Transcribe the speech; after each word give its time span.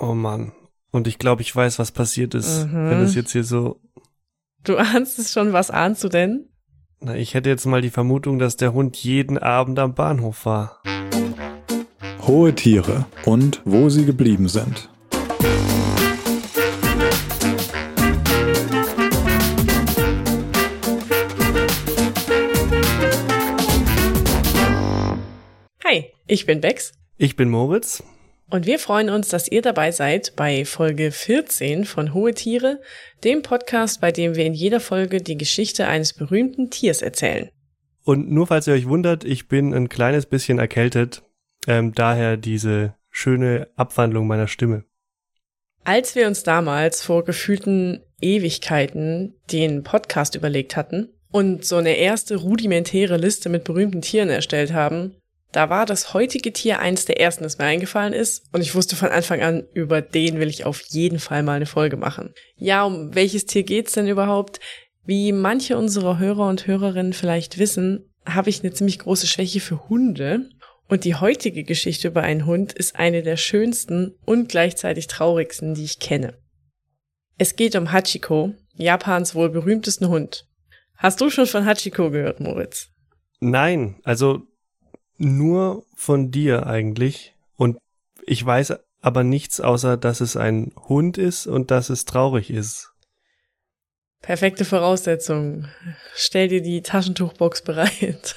Oh 0.00 0.14
Mann. 0.14 0.52
Und 0.90 1.06
ich 1.06 1.18
glaube, 1.18 1.42
ich 1.42 1.54
weiß, 1.54 1.78
was 1.78 1.92
passiert 1.92 2.34
ist, 2.34 2.66
Mhm. 2.66 2.90
wenn 2.90 3.00
es 3.02 3.14
jetzt 3.14 3.32
hier 3.32 3.44
so. 3.44 3.80
Du 4.64 4.76
ahnst 4.76 5.18
es 5.18 5.30
schon, 5.32 5.52
was 5.52 5.70
ahnst 5.70 6.02
du 6.02 6.08
denn? 6.08 6.48
Na, 7.00 7.14
ich 7.14 7.34
hätte 7.34 7.48
jetzt 7.48 7.66
mal 7.66 7.80
die 7.80 7.90
Vermutung, 7.90 8.38
dass 8.38 8.56
der 8.56 8.72
Hund 8.72 8.96
jeden 8.96 9.38
Abend 9.38 9.78
am 9.78 9.94
Bahnhof 9.94 10.44
war. 10.46 10.82
Hohe 12.26 12.54
Tiere 12.54 13.06
und 13.24 13.62
wo 13.64 13.88
sie 13.88 14.04
geblieben 14.04 14.48
sind. 14.48 14.88
Hi, 25.84 26.12
ich 26.26 26.46
bin 26.46 26.60
Bex 26.60 26.92
Ich 27.16 27.36
bin 27.36 27.48
Moritz. 27.50 28.02
Und 28.50 28.66
wir 28.66 28.78
freuen 28.78 29.10
uns, 29.10 29.28
dass 29.28 29.48
ihr 29.48 29.62
dabei 29.62 29.92
seid 29.92 30.34
bei 30.36 30.64
Folge 30.64 31.12
14 31.12 31.84
von 31.84 32.14
Hohe 32.14 32.34
Tiere, 32.34 32.80
dem 33.22 33.42
Podcast, 33.42 34.00
bei 34.00 34.12
dem 34.12 34.34
wir 34.34 34.44
in 34.44 34.54
jeder 34.54 34.80
Folge 34.80 35.22
die 35.22 35.38
Geschichte 35.38 35.86
eines 35.86 36.12
berühmten 36.12 36.70
Tiers 36.70 37.00
erzählen. 37.00 37.50
Und 38.02 38.30
nur 38.30 38.46
falls 38.46 38.66
ihr 38.66 38.74
euch 38.74 38.88
wundert, 38.88 39.24
ich 39.24 39.48
bin 39.48 39.72
ein 39.72 39.88
kleines 39.88 40.26
bisschen 40.26 40.58
erkältet. 40.58 41.22
Ähm, 41.66 41.92
daher 41.94 42.36
diese 42.36 42.94
schöne 43.10 43.68
Abwandlung 43.76 44.26
meiner 44.26 44.48
Stimme. 44.48 44.84
Als 45.84 46.14
wir 46.14 46.26
uns 46.26 46.42
damals 46.42 47.02
vor 47.02 47.24
gefühlten 47.24 48.02
Ewigkeiten 48.20 49.34
den 49.50 49.82
Podcast 49.82 50.34
überlegt 50.34 50.76
hatten 50.76 51.08
und 51.30 51.64
so 51.64 51.76
eine 51.76 51.96
erste 51.96 52.36
rudimentäre 52.36 53.16
Liste 53.16 53.48
mit 53.48 53.64
berühmten 53.64 54.02
Tieren 54.02 54.28
erstellt 54.28 54.72
haben, 54.72 55.16
da 55.52 55.68
war 55.68 55.86
das 55.86 56.14
heutige 56.14 56.52
Tier 56.52 56.78
eins 56.78 57.04
der 57.04 57.20
ersten, 57.20 57.44
das 57.44 57.58
mir 57.58 57.64
eingefallen 57.64 58.12
ist 58.12 58.44
und 58.52 58.60
ich 58.60 58.74
wusste 58.74 58.96
von 58.96 59.08
Anfang 59.08 59.40
an, 59.42 59.64
über 59.72 60.00
den 60.00 60.38
will 60.38 60.48
ich 60.48 60.64
auf 60.64 60.80
jeden 60.88 61.18
Fall 61.18 61.42
mal 61.42 61.54
eine 61.54 61.66
Folge 61.66 61.96
machen. 61.96 62.32
Ja, 62.56 62.84
um 62.84 63.14
welches 63.14 63.46
Tier 63.46 63.62
geht's 63.62 63.92
denn 63.92 64.06
überhaupt? 64.06 64.60
Wie 65.04 65.32
manche 65.32 65.76
unserer 65.76 66.18
Hörer 66.18 66.48
und 66.48 66.66
Hörerinnen 66.66 67.12
vielleicht 67.12 67.58
wissen, 67.58 68.10
habe 68.26 68.50
ich 68.50 68.60
eine 68.60 68.72
ziemlich 68.72 68.98
große 69.00 69.26
Schwäche 69.26 69.60
für 69.60 69.88
Hunde 69.88 70.48
und 70.88 71.04
die 71.04 71.14
heutige 71.14 71.64
Geschichte 71.64 72.08
über 72.08 72.22
einen 72.22 72.46
Hund 72.46 72.72
ist 72.72 72.96
eine 72.96 73.22
der 73.22 73.36
schönsten 73.36 74.16
und 74.24 74.48
gleichzeitig 74.48 75.06
traurigsten, 75.06 75.74
die 75.74 75.84
ich 75.84 75.98
kenne. 75.98 76.38
Es 77.38 77.56
geht 77.56 77.74
um 77.76 77.92
Hachiko, 77.92 78.52
Japans 78.74 79.34
wohl 79.34 79.48
berühmtesten 79.48 80.08
Hund. 80.08 80.46
Hast 80.96 81.20
du 81.20 81.30
schon 81.30 81.46
von 81.46 81.64
Hachiko 81.64 82.10
gehört, 82.10 82.40
Moritz? 82.40 82.90
Nein, 83.40 83.96
also 84.04 84.42
nur 85.20 85.84
von 85.94 86.30
dir 86.30 86.66
eigentlich. 86.66 87.34
Und 87.56 87.78
ich 88.26 88.44
weiß 88.44 88.74
aber 89.02 89.22
nichts 89.22 89.60
außer, 89.60 89.96
dass 89.96 90.20
es 90.20 90.36
ein 90.36 90.72
Hund 90.88 91.18
ist 91.18 91.46
und 91.46 91.70
dass 91.70 91.90
es 91.90 92.04
traurig 92.04 92.50
ist. 92.50 92.92
Perfekte 94.22 94.66
Voraussetzung. 94.66 95.66
Stell 96.14 96.48
dir 96.48 96.60
die 96.60 96.82
Taschentuchbox 96.82 97.62
bereit. 97.62 98.36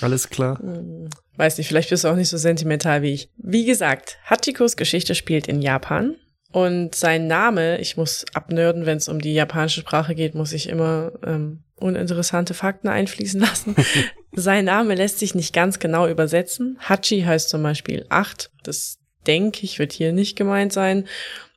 Alles 0.00 0.30
klar. 0.30 0.58
Hm, 0.58 1.10
Weiß 1.36 1.58
nicht, 1.58 1.68
vielleicht 1.68 1.90
bist 1.90 2.04
du 2.04 2.08
auch 2.08 2.16
nicht 2.16 2.28
so 2.28 2.36
sentimental 2.38 3.02
wie 3.02 3.12
ich. 3.12 3.30
Wie 3.36 3.64
gesagt, 3.64 4.18
Hachikos 4.24 4.76
Geschichte 4.76 5.14
spielt 5.14 5.48
in 5.48 5.60
Japan. 5.60 6.16
Und 6.50 6.94
sein 6.94 7.26
Name, 7.26 7.78
ich 7.80 7.96
muss 7.96 8.26
abnörden, 8.34 8.84
wenn 8.84 8.98
es 8.98 9.08
um 9.08 9.20
die 9.20 9.32
japanische 9.32 9.80
Sprache 9.80 10.14
geht, 10.14 10.34
muss 10.34 10.52
ich 10.52 10.68
immer 10.68 11.12
ähm, 11.24 11.64
uninteressante 11.82 12.54
Fakten 12.54 12.88
einfließen 12.88 13.40
lassen. 13.40 13.76
sein 14.32 14.64
Name 14.64 14.94
lässt 14.94 15.18
sich 15.18 15.34
nicht 15.34 15.52
ganz 15.52 15.78
genau 15.78 16.08
übersetzen. 16.08 16.78
Hachi 16.80 17.22
heißt 17.22 17.48
zum 17.48 17.62
Beispiel 17.62 18.06
acht. 18.08 18.50
Das 18.62 18.98
denke 19.26 19.64
ich, 19.64 19.78
wird 19.78 19.92
hier 19.92 20.12
nicht 20.12 20.36
gemeint 20.36 20.72
sein. 20.72 21.06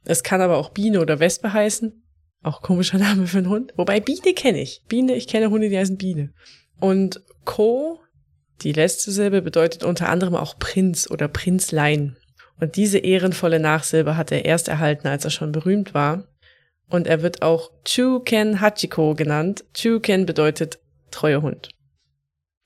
Es 0.04 0.24
kann 0.24 0.42
aber 0.42 0.58
auch 0.58 0.70
Biene 0.70 1.02
oder 1.02 1.20
Wespe 1.20 1.54
heißen. 1.54 2.04
Auch 2.44 2.62
komischer 2.62 2.98
Name 2.98 3.28
für 3.28 3.40
einen 3.40 3.50
Hund. 3.50 3.74
Wobei 3.76 4.00
Biene 4.00 4.34
kenne 4.36 4.62
ich. 4.62 4.82
Biene, 4.88 5.16
ich 5.16 5.28
kenne 5.28 5.50
Hunde, 5.50 5.70
die 5.70 5.78
heißen 5.78 5.98
Biene. 5.98 6.34
Und 6.80 7.24
Ko 7.46 8.00
die 8.62 8.72
letzte 8.72 9.12
Silbe 9.12 9.42
bedeutet 9.42 9.84
unter 9.84 10.10
anderem 10.10 10.36
auch 10.36 10.58
Prinz 10.58 11.10
oder 11.10 11.28
Prinzlein. 11.28 12.18
Und 12.60 12.78
diese 12.78 13.00
ehrenvolle 13.00 13.60
Nachsilbe 13.60 14.16
hat 14.16 14.32
er 14.32 14.46
erst 14.46 14.70
erhalten, 14.70 15.08
als 15.08 15.26
er 15.26 15.32
schon 15.32 15.52
berühmt 15.52 15.94
war. 15.94 16.24
Und 16.88 17.08
er 17.08 17.22
wird 17.22 17.42
auch 17.42 17.72
Chuken 17.84 18.62
Hachiko 18.62 19.16
genannt. 19.16 19.66
Chuken 19.74 20.26
bedeutet 20.26 20.80
treuer 21.12 21.42
Hund. 21.42 21.70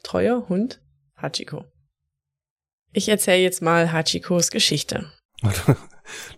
Treuer 0.03 0.47
Hund? 0.49 0.81
Hachiko. 1.15 1.65
Ich 2.91 3.09
erzähle 3.09 3.43
jetzt 3.43 3.61
mal 3.61 3.91
Hachikos 3.91 4.51
Geschichte. 4.51 5.11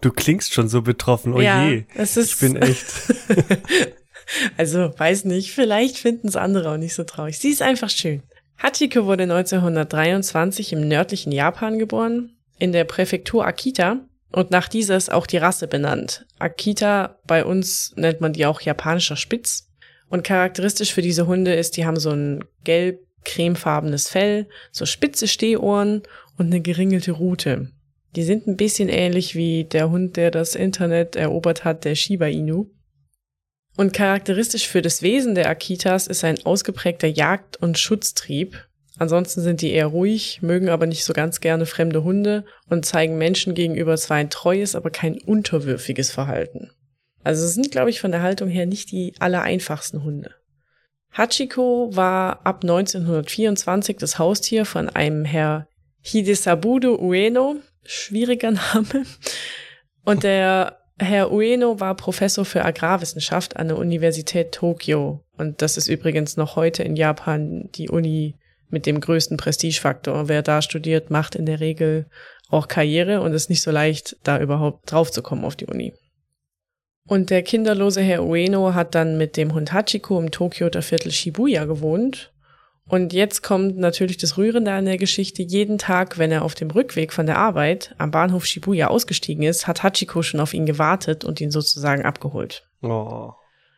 Du 0.02 0.12
klingst 0.12 0.54
schon 0.54 0.68
so 0.68 0.82
betroffen. 0.82 1.34
Oh 1.34 1.42
je. 1.42 1.86
es 1.96 2.18
ist. 2.18 2.34
Ich 2.34 2.40
bin 2.40 2.56
echt. 2.62 2.86
also, 4.58 4.92
weiß 4.98 5.26
nicht, 5.26 5.52
vielleicht 5.52 5.98
finden 5.98 6.28
es 6.28 6.36
andere 6.36 6.72
auch 6.72 6.78
nicht 6.78 6.94
so 6.94 7.04
traurig. 7.04 7.40
Sie 7.40 7.50
ist 7.50 7.62
einfach 7.62 7.90
schön. 7.90 8.24
Hachiko 8.62 9.06
wurde 9.06 9.24
1923 9.24 10.74
im 10.74 10.88
nördlichen 10.88 11.32
Japan 11.32 11.80
geboren, 11.80 12.38
in 12.60 12.72
der 12.72 12.84
Präfektur 12.84 13.46
Akita, 13.46 14.06
und 14.32 14.52
nach 14.52 14.68
dieser 14.68 14.96
ist 14.96 15.12
auch 15.12 15.28
die 15.28 15.38
Rasse 15.38 15.68
benannt. 15.68 16.26
Akita, 16.40 17.20
bei 17.26 17.44
uns 17.44 17.94
nennt 17.96 18.22
man 18.22 18.34
die 18.34 18.46
auch 18.46 18.62
japanischer 18.62 19.18
Spitz. 19.18 19.68
Und 20.10 20.24
charakteristisch 20.24 20.94
für 20.94 21.02
diese 21.02 21.28
Hunde 21.28 21.54
ist, 21.54 21.78
die 21.78 21.86
haben 21.86 22.00
so 22.00 22.12
ein 22.12 22.44
gelb-cremefarbenes 22.64 24.10
Fell, 24.10 24.48
so 24.72 24.86
spitze 24.86 25.28
Stehohren 25.28 26.04
und 26.38 26.48
eine 26.48 26.62
geringelte 26.62 27.12
Rute. 27.12 27.72
Die 28.16 28.24
sind 28.24 28.48
ein 28.48 28.58
bisschen 28.58 28.90
ähnlich 28.90 29.36
wie 29.36 29.64
der 29.64 29.90
Hund, 29.90 30.18
der 30.18 30.32
das 30.32 30.56
Internet 30.56 31.16
erobert 31.16 31.64
hat, 31.64 31.86
der 31.86 31.96
Shiba 31.96 32.28
Inu. 32.28 32.68
Und 33.78 33.94
charakteristisch 33.94 34.68
für 34.68 34.82
das 34.82 35.02
Wesen 35.02 35.34
der 35.34 35.50
Akitas 35.50 36.08
ist 36.08 36.26
ein 36.26 36.46
ausgeprägter 36.46 37.08
Jagd- 37.08 37.58
und 37.58 37.80
Schutztrieb. 37.80 38.68
Ansonsten 39.02 39.42
sind 39.42 39.62
die 39.62 39.72
eher 39.72 39.88
ruhig, 39.88 40.44
mögen 40.44 40.70
aber 40.70 40.86
nicht 40.86 41.06
so 41.06 41.14
ganz 41.14 41.40
gerne 41.40 41.66
fremde 41.66 42.04
Hunde 42.04 42.46
und 42.70 42.86
zeigen 42.86 43.18
Menschen 43.18 43.56
gegenüber 43.56 43.98
zwar 43.98 44.18
ein 44.18 44.30
treues, 44.30 44.76
aber 44.76 44.92
kein 44.92 45.20
unterwürfiges 45.20 46.12
Verhalten. 46.12 46.70
Also 47.24 47.48
sind, 47.48 47.72
glaube 47.72 47.90
ich, 47.90 48.00
von 48.00 48.12
der 48.12 48.22
Haltung 48.22 48.48
her 48.48 48.68
nicht 48.68 48.92
die 48.92 49.16
allereinfachsten 49.18 50.04
Hunde. 50.04 50.36
Hachiko 51.14 51.90
war 51.96 52.46
ab 52.46 52.60
1924 52.62 53.98
das 53.98 54.20
Haustier 54.20 54.66
von 54.66 54.88
einem 54.88 55.26
Herr 55.26 55.68
Hidesabudo 56.02 56.94
Ueno, 57.02 57.56
schwieriger 57.84 58.52
Name, 58.74 59.08
und 60.06 60.22
der 60.22 60.78
Herr 61.00 61.32
Ueno 61.32 61.80
war 61.80 61.96
Professor 61.96 62.46
für 62.46 62.64
Agrarwissenschaft 62.64 63.58
an 63.58 63.70
der 63.70 63.80
Universität 63.80 64.52
Tokio. 64.52 65.24
Und 65.40 65.64
das 65.64 65.76
ist 65.76 65.88
übrigens 65.88 66.38
noch 66.38 66.56
heute 66.56 66.84
in 66.84 66.96
Japan 66.96 67.68
die 67.74 67.90
Uni 67.90 68.36
mit 68.72 68.86
dem 68.86 69.00
größten 69.00 69.38
Prestigefaktor. 69.38 70.28
Wer 70.28 70.42
da 70.42 70.62
studiert, 70.62 71.10
macht 71.10 71.36
in 71.36 71.46
der 71.46 71.60
Regel 71.60 72.08
auch 72.50 72.68
Karriere 72.68 73.22
und 73.22 73.34
ist 73.34 73.50
nicht 73.50 73.62
so 73.62 73.72
leicht, 73.72 74.18
da 74.24 74.40
überhaupt 74.40 74.92
draufzukommen 74.92 75.46
auf 75.46 75.56
die 75.56 75.68
Uni. 75.68 75.94
Und 77.08 77.30
der 77.30 77.44
kinderlose 77.44 78.02
Herr 78.02 78.24
Ueno 78.24 78.74
hat 78.74 78.96
dann 78.96 79.18
mit 79.18 79.36
dem 79.38 79.54
Hund 79.54 79.74
Hachiko 79.74 80.20
im 80.20 80.32
Tokioter 80.32 80.82
Viertel 80.82 81.12
Shibuya 81.12 81.66
gewohnt. 81.66 82.32
Und 82.88 83.14
jetzt 83.14 83.42
kommt 83.42 83.78
natürlich 83.78 84.18
das 84.18 84.38
Rührende 84.38 84.72
an 84.72 84.86
der 84.86 84.98
Geschichte. 84.98 85.44
Jeden 85.44 85.78
Tag, 85.78 86.18
wenn 86.18 86.32
er 86.32 86.44
auf 86.44 86.56
dem 86.56 86.72
Rückweg 86.72 87.14
von 87.14 87.26
der 87.26 87.38
Arbeit 87.38 87.96
am 87.98 88.12
Bahnhof 88.12 88.46
Shibuya 88.46 88.88
ausgestiegen 88.88 89.44
ist, 89.44 89.68
hat 89.68 89.84
Hachiko 89.84 90.24
schon 90.24 90.40
auf 90.40 90.54
ihn 90.54 90.66
gewartet 90.66 91.24
und 91.24 91.40
ihn 91.40 91.52
sozusagen 91.52 92.04
abgeholt. 92.04 92.68
Oh. 92.82 93.32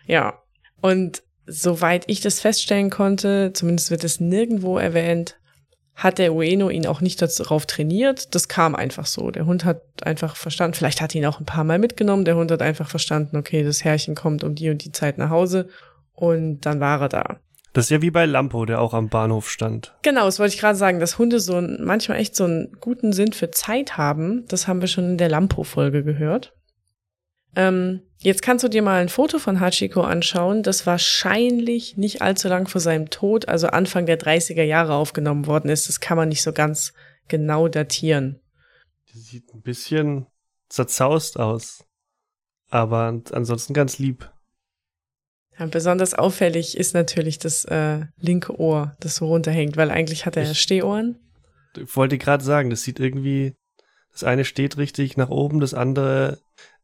Ja. 0.06 0.40
Und 0.82 1.24
soweit 1.46 2.04
ich 2.08 2.22
das 2.22 2.40
feststellen 2.40 2.90
konnte, 2.90 3.52
zumindest 3.54 3.92
wird 3.92 4.04
es 4.04 4.20
nirgendwo 4.20 4.78
erwähnt, 4.78 5.38
hat 5.96 6.18
der 6.18 6.34
Ueno 6.34 6.70
ihn 6.70 6.88
auch 6.88 7.02
nicht 7.02 7.22
darauf 7.22 7.66
trainiert. 7.66 8.34
Das 8.34 8.48
kam 8.48 8.76
einfach 8.76 9.06
so. 9.06 9.30
Der 9.30 9.46
Hund 9.46 9.64
hat 9.64 9.82
einfach 10.04 10.36
verstanden, 10.36 10.76
vielleicht 10.76 11.02
hat 11.02 11.14
er 11.14 11.22
ihn 11.22 11.28
auch 11.28 11.40
ein 11.40 11.46
paar 11.46 11.64
Mal 11.64 11.80
mitgenommen. 11.80 12.26
Der 12.26 12.36
Hund 12.36 12.52
hat 12.52 12.62
einfach 12.62 12.90
verstanden, 12.90 13.38
okay, 13.38 13.64
das 13.64 13.84
Herrchen 13.84 14.16
kommt 14.16 14.44
um 14.44 14.56
die 14.56 14.70
und 14.70 14.84
die 14.84 14.92
Zeit 14.92 15.18
nach 15.18 15.30
Hause. 15.30 15.70
Und 16.14 16.62
dann 16.62 16.80
war 16.80 17.02
er 17.02 17.10
da. 17.10 17.40
Das 17.74 17.86
ist 17.86 17.90
ja 17.90 18.02
wie 18.04 18.12
bei 18.12 18.26
Lampo, 18.26 18.66
der 18.66 18.80
auch 18.80 18.94
am 18.94 19.10
Bahnhof 19.10 19.50
stand. 19.50 19.96
Genau, 20.04 20.26
das 20.26 20.38
wollte 20.40 20.54
ich 20.54 20.60
gerade 20.60 20.78
sagen, 20.78 21.00
dass 21.00 21.18
Hunde 21.18 21.40
so 21.40 21.58
ein, 21.58 21.80
manchmal 21.84 22.20
echt 22.20 22.36
so 22.36 22.44
einen 22.44 22.72
guten 22.80 23.14
Sinn 23.14 23.34
für 23.34 23.50
Zeit 23.50 23.98
haben. 23.98 24.46
Das 24.48 24.68
haben 24.68 24.82
wir 24.82 24.88
schon 24.88 25.12
in 25.12 25.18
der 25.18 25.30
Lampo-Folge 25.30 26.04
gehört. 26.04 26.54
Ähm, 27.56 28.02
jetzt 28.20 28.42
kannst 28.42 28.64
du 28.64 28.68
dir 28.68 28.82
mal 28.82 29.02
ein 29.02 29.10
Foto 29.10 29.38
von 29.40 29.60
Hachiko 29.60 30.02
anschauen, 30.02 30.64
das 30.64 30.86
wahrscheinlich 30.86 31.98
nicht 31.98 32.22
allzu 32.22 32.48
lang 32.48 32.68
vor 32.68 32.82
seinem 32.82 33.10
Tod, 33.10 33.48
also 33.48 33.68
Anfang 33.68 34.06
der 34.06 34.20
30er 34.20 34.64
Jahre 34.64 34.96
aufgenommen 34.96 35.46
worden 35.46 35.70
ist. 35.70 35.88
Das 35.90 36.00
kann 36.00 36.18
man 36.18 36.30
nicht 36.30 36.42
so 36.44 36.52
ganz 36.54 36.94
genau 37.28 37.68
datieren. 37.68 38.40
Die 39.14 39.20
sieht 39.20 39.54
ein 39.54 39.62
bisschen 39.62 40.26
zerzaust 40.70 41.40
aus. 41.40 41.84
Aber 42.70 43.22
ansonsten 43.32 43.76
ganz 43.76 44.00
lieb. 44.00 44.32
Ja, 45.60 45.68
besonders 45.68 46.16
auffällig 46.16 46.76
ist 46.76 46.96
natürlich 46.96 47.38
das 47.38 47.66
äh, 47.66 48.06
linke 48.18 48.60
Ohr, 48.60 48.96
das 49.00 49.18
so 49.18 49.28
runterhängt, 49.28 49.78
weil 49.78 49.92
eigentlich 49.92 50.26
hat 50.26 50.36
er 50.38 50.50
Ich- 50.50 50.60
Stehohren. 50.60 51.20
Ich 51.78 51.96
wollte 51.96 52.18
gerade 52.18 52.44
sagen, 52.44 52.72
das 52.72 52.82
sieht 52.82 53.00
irgendwie, 53.00 53.54
das 54.12 54.24
eine 54.24 54.46
steht 54.46 54.78
richtig 54.78 55.18
nach 55.18 55.30
oben, 55.30 55.60
das 55.60 55.76
andere 55.76 56.40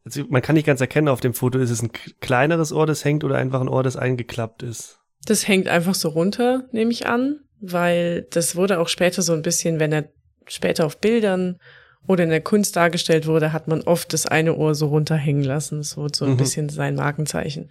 Also 0.06 0.24
man 0.30 0.42
kann 0.42 0.56
nicht 0.56 0.66
ganz 0.66 0.82
erkennen 0.82 1.08
auf 1.08 1.20
dem 1.20 1.34
Foto, 1.34 1.60
ist 1.60 1.70
es 1.70 1.82
ein 1.82 1.92
kleineres 2.22 2.72
Ohr, 2.72 2.86
das 2.86 3.04
hängt 3.04 3.24
oder 3.24 3.38
einfach 3.38 3.62
ein 3.62 3.68
Ohr, 3.68 3.84
das 3.84 3.98
eingeklappt 3.98 4.64
ist. 4.64 5.00
Das 5.26 5.48
hängt 5.48 5.68
einfach 5.68 5.96
so 5.96 6.10
runter, 6.10 6.64
nehme 6.72 6.92
ich 6.92 7.06
an, 7.06 7.42
weil 7.60 8.24
das 8.32 8.56
wurde 8.56 8.80
auch 8.80 8.88
später 8.88 9.22
so 9.22 9.34
ein 9.34 9.42
bisschen, 9.42 9.80
wenn 9.80 9.92
er 9.92 10.10
später 10.48 10.86
auf 10.86 11.00
Bildern 11.00 11.60
oder 12.08 12.24
in 12.24 12.30
der 12.30 12.42
Kunst 12.42 12.76
dargestellt 12.76 13.28
wurde, 13.28 13.54
hat 13.54 13.68
man 13.68 13.82
oft 13.82 14.14
das 14.14 14.26
eine 14.26 14.56
Ohr 14.56 14.74
so 14.74 14.88
runterhängen 14.88 15.44
lassen. 15.44 15.80
Das 15.80 15.98
wurde 15.98 16.18
so 16.18 16.26
ein 16.26 16.32
mhm. 16.32 16.38
bisschen 16.38 16.70
sein 16.70 16.96
Markenzeichen. 16.96 17.70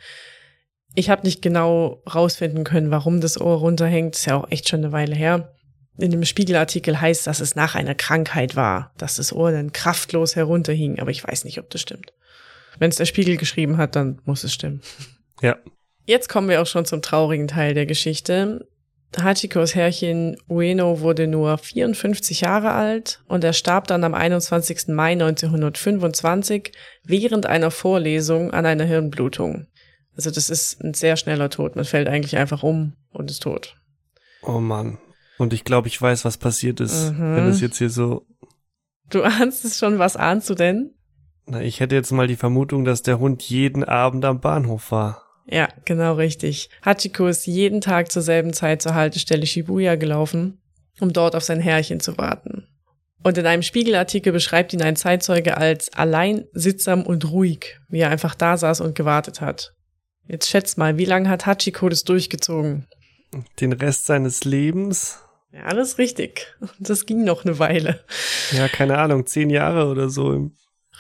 Ich 0.95 1.11
habe 1.11 1.27
nicht 1.27 1.43
genau 1.43 2.03
rausfinden 2.13 2.65
können, 2.65 2.91
warum 2.91 3.21
das 3.21 3.41
Ohr 3.41 3.59
runterhängt. 3.59 4.17
ist 4.17 4.27
ja 4.27 4.37
auch 4.37 4.51
echt 4.51 4.69
schon 4.69 4.81
eine 4.81 4.93
Weile 4.93 5.15
her. 5.15 5.55
In 5.99 6.13
dem 6.13 6.25
Spiegelartikel 6.25 7.01
heißt, 7.01 7.27
dass 7.27 7.41
es 7.41 7.57
nach 7.57 7.75
einer 7.75 7.97
Krankheit 7.97 8.55
war, 8.55 8.93
dass 8.99 9.17
das 9.17 9.33
Ohr 9.33 9.51
dann 9.51 9.73
kraftlos 9.73 10.37
herunterhing, 10.37 11.01
aber 11.01 11.11
ich 11.11 11.27
weiß 11.27 11.45
nicht, 11.45 11.59
ob 11.59 11.71
das 11.71 11.81
stimmt. 11.81 12.13
Wenn 12.79 12.91
es 12.91 12.97
der 12.97 13.05
Spiegel 13.05 13.37
geschrieben 13.37 13.77
hat, 13.79 13.97
dann 13.97 14.21
muss 14.25 14.45
es 14.45 14.55
stimmen. 14.55 14.81
Ja. 15.41 15.57
Jetzt 16.05 16.29
kommen 16.29 16.49
wir 16.49 16.61
auch 16.61 16.67
schon 16.67 16.85
zum 16.85 17.01
traurigen 17.01 17.47
Teil 17.47 17.73
der 17.73 17.87
Geschichte. 17.87 18.67
Hachikos 19.17 19.77
Herrchen 19.77 20.37
Ueno 20.49 20.99
wurde 21.01 21.29
nur 21.29 21.59
54 21.59 22.41
Jahre 22.41 22.73
alt 22.73 23.23
und 23.29 23.45
er 23.45 23.53
starb 23.53 23.87
dann 23.87 24.03
am 24.03 24.15
21. 24.15 24.89
Mai 24.89 25.13
1925 25.13 26.73
während 27.05 27.47
einer 27.47 27.71
Vorlesung 27.71 28.51
an 28.51 28.67
einer 28.67 28.83
Hirnblutung. 28.83 29.69
Also 30.17 30.33
das 30.33 30.51
ist 30.51 30.83
ein 30.83 30.93
sehr 30.93 31.17
schneller 31.17 31.51
Tod. 31.51 31.77
Man 31.77 31.85
fällt 31.85 32.09
eigentlich 32.09 32.37
einfach 32.37 32.65
um 32.65 32.95
und 33.11 33.31
ist 33.31 33.45
tot. 33.45 33.77
Oh 34.43 34.59
Mann. 34.59 34.99
Und 35.39 35.53
ich 35.53 35.65
glaube, 35.65 35.89
ich 35.89 36.01
weiß, 36.01 36.25
was 36.25 36.37
passiert 36.37 36.81
ist, 36.81 37.13
mhm. 37.13 37.37
wenn 37.37 37.47
es 37.47 37.61
jetzt 37.61 37.79
hier 37.79 37.91
so. 37.91 38.27
Du 39.09 39.23
ahnst 39.23 39.65
es 39.65 39.79
schon, 39.79 39.99
was 39.99 40.17
ahnst 40.17 40.51
du 40.51 40.55
denn? 40.55 40.95
Na, 41.47 41.63
ich 41.63 41.81
hätte 41.81 41.95
jetzt 41.95 42.11
mal 42.11 42.27
die 42.27 42.37
Vermutung, 42.37 42.85
dass 42.85 43.03
der 43.03 43.19
Hund 43.19 43.43
jeden 43.43 43.85
Abend 43.85 44.25
am 44.25 44.41
Bahnhof 44.41 44.93
war. 44.93 45.23
Ja, 45.47 45.69
genau 45.87 46.15
richtig. 46.15 46.69
Hachiko 46.85 47.27
ist 47.27 47.47
jeden 47.47 47.81
Tag 47.81 48.13
zur 48.13 48.21
selben 48.21 48.53
Zeit 48.53 48.83
zur 48.83 48.95
Haltestelle 48.95 49.47
Shibuya 49.47 49.95
gelaufen, 49.95 50.61
um 51.01 51.13
dort 51.13 51.35
auf 51.35 51.45
sein 51.45 51.61
Herrchen 51.61 52.01
zu 52.01 52.19
warten. 52.19 52.67
Und 53.23 53.39
in 53.39 53.47
einem 53.47 53.63
Spiegelartikel 53.63 54.33
beschreibt 54.33 54.75
ihn 54.75 54.83
ein 54.83 54.97
Zeitzeuge 54.97 55.57
als 55.57 55.93
allein, 55.95 56.45
sittsam 56.53 57.03
und 57.03 57.31
ruhig, 57.31 57.81
wie 57.89 58.01
er 58.01 58.11
einfach 58.11 58.35
da 58.35 58.59
saß 58.59 58.83
und 58.83 58.95
gewartet 58.95 59.41
hat. 59.41 59.75
Jetzt 60.27 60.51
schätz 60.51 60.77
mal, 60.77 60.99
wie 60.99 61.07
lange 61.07 61.31
hat 61.31 61.47
Hachiko 61.47 61.89
das 61.89 62.05
durchgezogen? 62.05 62.87
Den 63.61 63.73
Rest 63.73 64.07
seines 64.07 64.45
Lebens? 64.45 65.25
Ja, 65.53 65.63
alles 65.65 65.99
richtig. 65.99 66.55
Das 66.79 67.07
ging 67.07 67.25
noch 67.25 67.45
eine 67.45 67.59
Weile. 67.59 68.01
Ja, 68.53 68.69
keine 68.69 68.99
Ahnung, 68.99 69.27
zehn 69.27 69.51
Jahre 69.51 69.87
oder 69.89 70.09
so. 70.09 70.51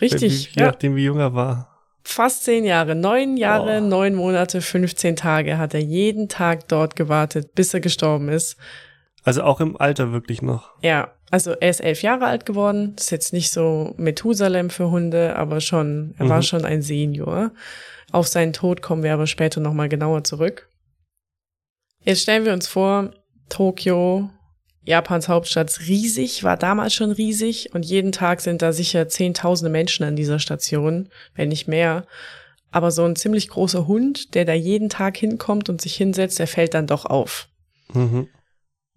Richtig, 0.01 0.55
je 0.55 0.61
ja. 0.63 0.67
nachdem, 0.67 0.97
wie 0.97 1.05
jung 1.05 1.19
er 1.19 1.35
war. 1.35 1.75
Fast 2.05 2.45
zehn 2.45 2.65
Jahre, 2.65 2.95
neun 2.95 3.37
Jahre, 3.37 3.79
oh. 3.79 3.87
neun 3.87 4.15
Monate, 4.15 4.63
15 4.63 5.17
Tage 5.17 5.59
hat 5.59 5.75
er 5.75 5.81
jeden 5.81 6.29
Tag 6.29 6.69
dort 6.69 6.97
gewartet, 6.97 7.55
bis 7.55 7.75
er 7.75 7.81
gestorben 7.81 8.29
ist. 8.29 8.57
Also 9.25 9.43
auch 9.43 9.61
im 9.61 9.77
Alter 9.79 10.13
wirklich 10.13 10.41
noch. 10.41 10.73
Ja, 10.81 11.13
also 11.31 11.51
er 11.53 11.69
ist 11.69 11.81
elf 11.81 12.03
Jahre 12.03 12.27
alt 12.27 12.47
geworden. 12.47 12.95
Das 12.97 13.07
ist 13.07 13.11
jetzt 13.11 13.33
nicht 13.33 13.51
so 13.51 13.95
Methusalem 13.99 14.71
für 14.71 14.91
Hunde, 14.91 15.37
aber 15.37 15.61
schon, 15.61 16.15
er 16.17 16.25
mhm. 16.25 16.31
war 16.31 16.43
schon 16.43 16.65
ein 16.65 16.81
Senior. 16.81 17.51
Auf 18.11 18.27
seinen 18.27 18.55
Tod 18.55 18.81
kommen 18.81 19.03
wir 19.03 19.13
aber 19.13 19.27
später 19.27 19.61
nochmal 19.61 19.91
genauer 19.91 20.25
zurück. 20.25 20.69
Jetzt 22.05 22.23
stellen 22.23 22.47
wir 22.47 22.55
uns 22.55 22.69
vor, 22.69 23.11
Tokio, 23.51 24.31
Japans 24.89 25.29
Hauptstadt, 25.29 25.81
riesig, 25.87 26.45
war 26.45 26.57
damals 26.57 26.95
schon 26.95 27.13
riesig 27.13 27.75
und 27.75 27.85
jeden 27.85 28.11
Tag 28.11 28.41
sind 28.41 28.63
da 28.63 28.73
sicher 28.73 29.07
zehntausende 29.07 29.71
Menschen 29.71 30.05
an 30.05 30.17
dieser 30.17 30.39
Station, 30.39 31.11
wenn 31.35 31.51
nicht 31.51 31.69
mehr. 31.69 32.07
Aber 32.71 32.91
so 32.91 33.05
ein 33.05 33.15
ziemlich 33.15 33.49
großer 33.49 33.87
Hund, 33.87 34.35
der 34.35 34.47
da 34.47 34.55
jeden 34.55 34.89
Tag 34.89 35.19
hinkommt 35.19 35.69
und 35.69 35.83
sich 35.83 35.95
hinsetzt, 35.95 36.39
der 36.39 36.47
fällt 36.47 36.73
dann 36.73 36.87
doch 36.87 37.05
auf. 37.05 37.49
Mhm. 37.93 38.29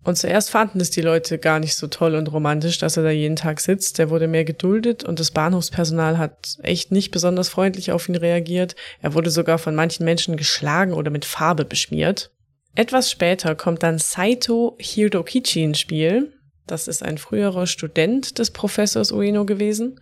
Und 0.04 0.18
zuerst 0.18 0.50
fanden 0.50 0.80
es 0.80 0.92
die 0.92 1.02
Leute 1.02 1.38
gar 1.38 1.60
nicht 1.60 1.76
so 1.76 1.88
toll 1.88 2.16
und 2.16 2.32
romantisch, 2.32 2.80
dass 2.80 2.96
er 2.96 3.04
da 3.04 3.12
jeden 3.12 3.36
Tag 3.36 3.60
sitzt. 3.60 4.00
Der 4.00 4.10
wurde 4.10 4.28
mehr 4.28 4.46
geduldet 4.46 5.04
und 5.04 5.20
das 5.20 5.32
Bahnhofspersonal 5.32 6.18
hat 6.18 6.58
echt 6.64 6.92
nicht 6.94 7.12
besonders 7.12 7.50
freundlich 7.50 7.92
auf 7.92 8.08
ihn 8.08 8.16
reagiert. 8.16 8.76
Er 9.02 9.14
wurde 9.14 9.30
sogar 9.30 9.60
von 9.60 9.76
manchen 9.76 10.06
Menschen 10.06 10.38
geschlagen 10.38 10.94
oder 10.94 11.12
mit 11.12 11.26
Farbe 11.26 11.66
beschmiert. 11.66 12.32
Etwas 12.76 13.12
später 13.12 13.56
kommt 13.56 13.84
dann 13.84 13.98
Saito 13.98 14.78
Hirokichi 14.80 15.64
ins 15.64 15.80
Spiel. 15.80 16.34
Das 16.68 16.88
ist 16.88 17.04
ein 17.04 17.18
früherer 17.18 17.68
Student 17.68 18.40
des 18.40 18.52
Professors 18.52 19.12
Ueno 19.12 19.46
gewesen. 19.46 20.00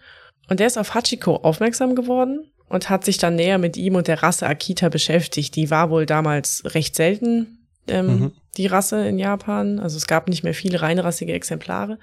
Und 0.49 0.59
der 0.59 0.67
ist 0.67 0.77
auf 0.77 0.93
Hachiko 0.93 1.37
aufmerksam 1.37 1.95
geworden 1.95 2.51
und 2.67 2.89
hat 2.89 3.05
sich 3.05 3.17
dann 3.17 3.35
näher 3.35 3.57
mit 3.57 3.77
ihm 3.77 3.95
und 3.95 4.07
der 4.07 4.21
Rasse 4.21 4.47
Akita 4.47 4.89
beschäftigt. 4.89 5.55
Die 5.55 5.71
war 5.71 5.89
wohl 5.89 6.05
damals 6.05 6.63
recht 6.65 6.95
selten 6.95 7.59
ähm, 7.87 8.07
mhm. 8.07 8.31
die 8.57 8.67
Rasse 8.67 9.07
in 9.07 9.17
Japan. 9.17 9.79
Also 9.79 9.97
es 9.97 10.07
gab 10.07 10.27
nicht 10.27 10.43
mehr 10.43 10.53
viele 10.53 10.81
reinrassige 10.81 11.33
Exemplare. 11.33 11.97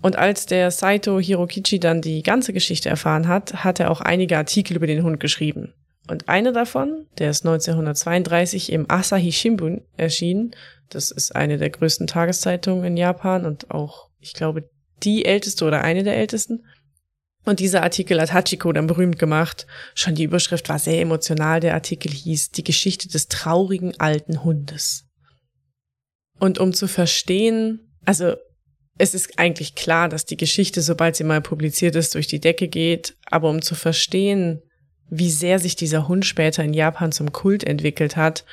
Und 0.00 0.16
als 0.16 0.46
der 0.46 0.70
Saito 0.70 1.20
Hirokichi 1.20 1.78
dann 1.78 2.02
die 2.02 2.22
ganze 2.22 2.52
Geschichte 2.52 2.88
erfahren 2.88 3.28
hat, 3.28 3.64
hat 3.64 3.80
er 3.80 3.90
auch 3.90 4.00
einige 4.00 4.36
Artikel 4.36 4.76
über 4.76 4.86
den 4.86 5.02
Hund 5.02 5.20
geschrieben. 5.20 5.72
Und 6.06 6.28
eine 6.28 6.52
davon, 6.52 7.06
der 7.18 7.30
ist 7.30 7.46
1932 7.46 8.70
im 8.72 8.90
Asahi 8.90 9.32
Shimbun 9.32 9.82
erschienen. 9.96 10.54
Das 10.90 11.10
ist 11.10 11.34
eine 11.34 11.56
der 11.56 11.70
größten 11.70 12.06
Tageszeitungen 12.06 12.84
in 12.84 12.96
Japan 12.96 13.46
und 13.46 13.70
auch, 13.70 14.10
ich 14.20 14.34
glaube, 14.34 14.68
die 15.02 15.24
älteste 15.24 15.64
oder 15.64 15.82
eine 15.82 16.02
der 16.02 16.16
ältesten. 16.16 16.64
Und 17.44 17.60
dieser 17.60 17.82
Artikel 17.82 18.20
hat 18.20 18.32
Hachiko 18.32 18.72
dann 18.72 18.86
berühmt 18.86 19.18
gemacht. 19.18 19.66
Schon 19.94 20.14
die 20.14 20.24
Überschrift 20.24 20.68
war 20.68 20.78
sehr 20.78 21.00
emotional. 21.00 21.60
Der 21.60 21.74
Artikel 21.74 22.10
hieß 22.10 22.50
Die 22.52 22.64
Geschichte 22.64 23.08
des 23.08 23.28
traurigen 23.28 23.98
alten 24.00 24.44
Hundes. 24.44 25.06
Und 26.38 26.58
um 26.58 26.72
zu 26.72 26.88
verstehen, 26.88 27.80
also 28.04 28.34
es 28.96 29.14
ist 29.14 29.38
eigentlich 29.38 29.74
klar, 29.74 30.08
dass 30.08 30.24
die 30.24 30.36
Geschichte, 30.36 30.80
sobald 30.80 31.16
sie 31.16 31.24
mal 31.24 31.42
publiziert 31.42 31.96
ist, 31.96 32.14
durch 32.14 32.26
die 32.26 32.40
Decke 32.40 32.68
geht. 32.68 33.16
Aber 33.26 33.50
um 33.50 33.60
zu 33.60 33.74
verstehen, 33.74 34.62
wie 35.10 35.30
sehr 35.30 35.58
sich 35.58 35.76
dieser 35.76 36.08
Hund 36.08 36.26
später 36.26 36.64
in 36.64 36.74
Japan 36.74 37.12
zum 37.12 37.32
Kult 37.32 37.64
entwickelt 37.64 38.16
hat 38.16 38.44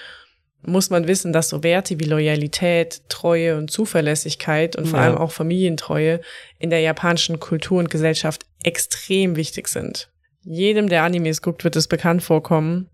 muss 0.63 0.89
man 0.89 1.07
wissen, 1.07 1.33
dass 1.33 1.49
so 1.49 1.63
Werte 1.63 1.99
wie 1.99 2.05
Loyalität, 2.05 3.01
Treue 3.09 3.57
und 3.57 3.71
Zuverlässigkeit 3.71 4.75
und 4.75 4.87
vor 4.87 4.99
ja. 4.99 5.05
allem 5.05 5.17
auch 5.17 5.31
Familientreue 5.31 6.21
in 6.59 6.69
der 6.69 6.81
japanischen 6.81 7.39
Kultur 7.39 7.79
und 7.79 7.89
Gesellschaft 7.89 8.45
extrem 8.63 9.35
wichtig 9.35 9.67
sind. 9.67 10.09
Jedem, 10.43 10.89
der 10.89 11.03
Animes 11.03 11.41
guckt, 11.41 11.63
wird 11.63 11.75
es 11.75 11.87
bekannt 11.87 12.23
vorkommen, 12.23 12.89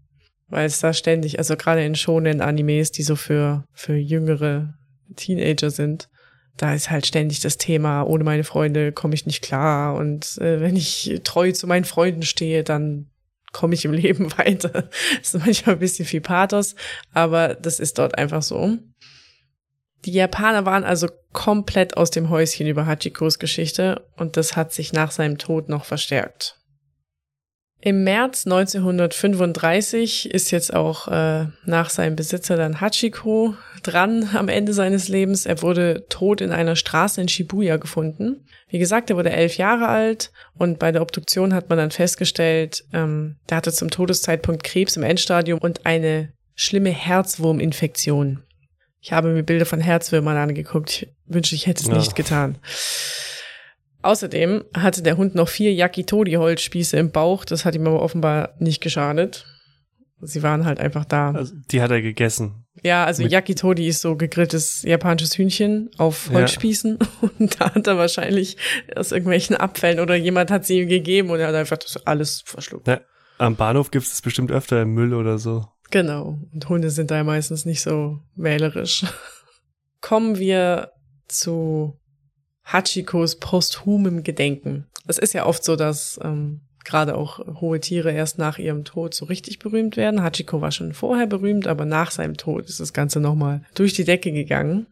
weil 0.48 0.66
es 0.66 0.80
da 0.80 0.94
ständig, 0.94 1.40
also 1.40 1.56
gerade 1.56 1.84
in 1.84 1.96
schonen 1.96 2.42
Animes, 2.42 2.92
die 2.92 3.04
so 3.04 3.16
für, 3.16 3.66
für 3.74 3.96
jüngere 3.96 4.74
Teenager 5.16 5.70
sind, 5.70 6.10
da 6.56 6.74
ist 6.74 6.90
halt 6.90 7.06
ständig 7.06 7.42
das 7.42 7.58
Thema, 7.58 8.04
ohne 8.04 8.24
meine 8.24 8.44
Freunde 8.44 8.92
komme 8.92 9.14
ich 9.14 9.26
nicht 9.26 9.44
klar 9.44 9.96
und 9.96 10.38
äh, 10.40 10.60
wenn 10.60 10.76
ich 10.76 11.22
treu 11.24 11.52
zu 11.52 11.68
meinen 11.68 11.86
Freunden 11.86 12.24
stehe, 12.24 12.64
dann 12.64 13.10
komme 13.58 13.74
ich 13.74 13.86
im 13.86 13.94
Leben 13.94 14.32
weiter. 14.38 14.90
Das 15.18 15.34
ist 15.34 15.46
manchmal 15.46 15.76
ein 15.76 15.80
bisschen 15.80 16.06
viel 16.06 16.22
Pathos, 16.22 16.76
aber 17.14 17.56
das 17.56 17.80
ist 17.80 17.98
dort 17.98 18.18
einfach 18.18 18.44
so. 18.44 18.78
Die 20.06 20.12
Japaner 20.12 20.66
waren 20.66 20.84
also 20.84 21.08
komplett 21.34 21.98
aus 21.98 22.12
dem 22.12 22.30
Häuschen 22.30 22.68
über 22.68 22.86
Hachikos 22.86 23.40
Geschichte 23.40 24.06
und 24.16 24.38
das 24.38 24.56
hat 24.56 24.72
sich 24.74 24.94
nach 24.94 25.12
seinem 25.12 25.40
Tod 25.40 25.70
noch 25.70 25.86
verstärkt. 25.86 26.57
Im 27.80 28.04
März 28.04 28.48
1935 28.48 30.32
ist 30.32 30.50
jetzt 30.50 30.74
auch 30.74 31.08
äh, 31.10 31.46
nach 31.66 31.90
seinem 31.92 32.16
Besitzer 32.16 32.58
dann 32.58 32.82
Hachiko 32.82 33.54
dran 33.84 34.30
am 34.34 34.50
Ende 34.50 34.74
seines 34.74 35.08
Lebens. 35.10 35.46
Er 35.46 35.62
wurde 35.62 36.06
tot 36.10 36.42
in 36.42 36.52
einer 36.52 36.76
Straße 36.76 37.22
in 37.22 37.28
Shibuya 37.28 37.78
gefunden. 37.78 38.46
Wie 38.68 38.80
gesagt, 38.80 39.10
er 39.10 39.16
wurde 39.16 39.30
elf 39.30 39.58
Jahre 39.58 39.88
alt 39.88 40.32
und 40.58 40.80
bei 40.80 40.92
der 40.92 41.04
Obduktion 41.04 41.54
hat 41.54 41.70
man 41.70 41.78
dann 41.78 41.92
festgestellt, 41.92 42.84
ähm, 42.94 43.38
der 43.50 43.58
hatte 43.58 43.72
zum 43.72 43.92
Todeszeitpunkt 43.92 44.64
Krebs 44.64 44.98
im 44.98 45.04
Endstadium 45.04 45.60
und 45.60 45.86
eine 45.86 46.34
schlimme 46.56 46.90
Herzwurminfektion. 46.90 48.44
Ich 49.00 49.12
habe 49.12 49.30
mir 49.30 49.44
Bilder 49.44 49.68
von 49.68 49.80
Herzwürmern 49.80 50.36
angeguckt. 50.36 51.04
Ich 51.04 51.10
wünsche, 51.28 51.56
ich 51.56 51.68
hätte 51.68 51.84
es 51.84 51.90
ja. 51.90 51.96
nicht 51.96 52.16
getan. 52.16 52.58
Außerdem 54.08 54.64
hatte 54.74 55.04
der 55.04 55.18
Hund 55.18 55.36
noch 55.36 55.50
vier 55.50 55.74
Yakitori-Holzspieße 55.74 56.96
im 56.96 57.12
Bauch. 57.12 57.44
Das 57.44 57.66
hat 57.66 57.76
ihm 57.76 57.86
aber 57.86 58.02
offenbar 58.02 58.54
nicht 58.58 58.80
geschadet. 58.80 59.46
Sie 60.22 60.44
waren 60.44 60.66
halt 60.66 60.80
einfach 60.80 61.04
da. 61.04 61.32
Also, 61.32 61.54
die 61.70 61.82
hat 61.82 61.92
er 61.92 62.02
gegessen. 62.02 62.66
Ja, 62.84 63.04
also 63.04 63.24
Mit 63.24 63.34
Yakitori 63.34 63.86
ist 63.86 64.00
so 64.00 64.16
gegrilltes 64.16 64.84
japanisches 64.84 65.38
Hühnchen 65.38 65.90
auf 65.98 66.30
Holzspießen. 66.32 67.00
Ja. 67.02 67.30
Und 67.38 67.60
da 67.60 67.76
hat 67.76 67.86
er 67.86 67.98
wahrscheinlich 67.98 68.56
aus 68.96 69.12
irgendwelchen 69.12 69.58
Abfällen 69.58 70.00
oder 70.00 70.16
jemand 70.16 70.52
hat 70.52 70.66
sie 70.66 70.84
ihm 70.84 70.88
gegeben 70.88 71.30
und 71.30 71.42
er 71.42 71.50
hat 71.50 71.56
einfach 71.56 71.78
das 71.78 71.98
alles 72.08 72.44
verschluckt. 72.46 72.88
Ja, 72.88 73.02
am 73.40 73.58
Bahnhof 73.58 73.92
gibt 73.92 74.06
es 74.06 74.22
bestimmt 74.22 74.54
öfter 74.54 74.86
Müll 74.86 75.14
oder 75.14 75.38
so. 75.38 75.66
Genau. 75.92 76.40
Und 76.54 76.70
Hunde 76.70 76.92
sind 76.92 77.12
da 77.12 77.26
meistens 77.26 77.66
nicht 77.66 77.82
so 77.82 78.20
wählerisch. 78.38 79.04
Kommen 80.02 80.38
wir 80.38 80.92
zu 81.28 82.00
Hachikos 82.68 83.38
posthumem 83.38 84.24
Gedenken. 84.24 84.86
Es 85.08 85.18
ist 85.18 85.34
ja 85.34 85.46
oft 85.46 85.64
so, 85.64 85.76
dass 85.76 86.20
ähm, 86.22 86.62
gerade 86.84 87.16
auch 87.16 87.40
hohe 87.62 87.80
Tiere 87.80 88.12
erst 88.12 88.38
nach 88.38 88.58
ihrem 88.58 88.84
Tod 88.84 89.14
so 89.14 89.26
richtig 89.26 89.60
berühmt 89.60 89.98
werden. 89.98 90.22
Hachiko 90.22 90.62
war 90.62 90.72
schon 90.72 90.94
vorher 90.94 91.28
berühmt, 91.28 91.68
aber 91.68 91.86
nach 91.86 92.12
seinem 92.12 92.36
Tod 92.36 92.68
ist 92.68 92.80
das 92.80 92.94
Ganze 92.94 93.20
nochmal 93.20 93.62
durch 93.74 93.94
die 93.94 94.04
Decke 94.04 94.32
gegangen. 94.32 94.88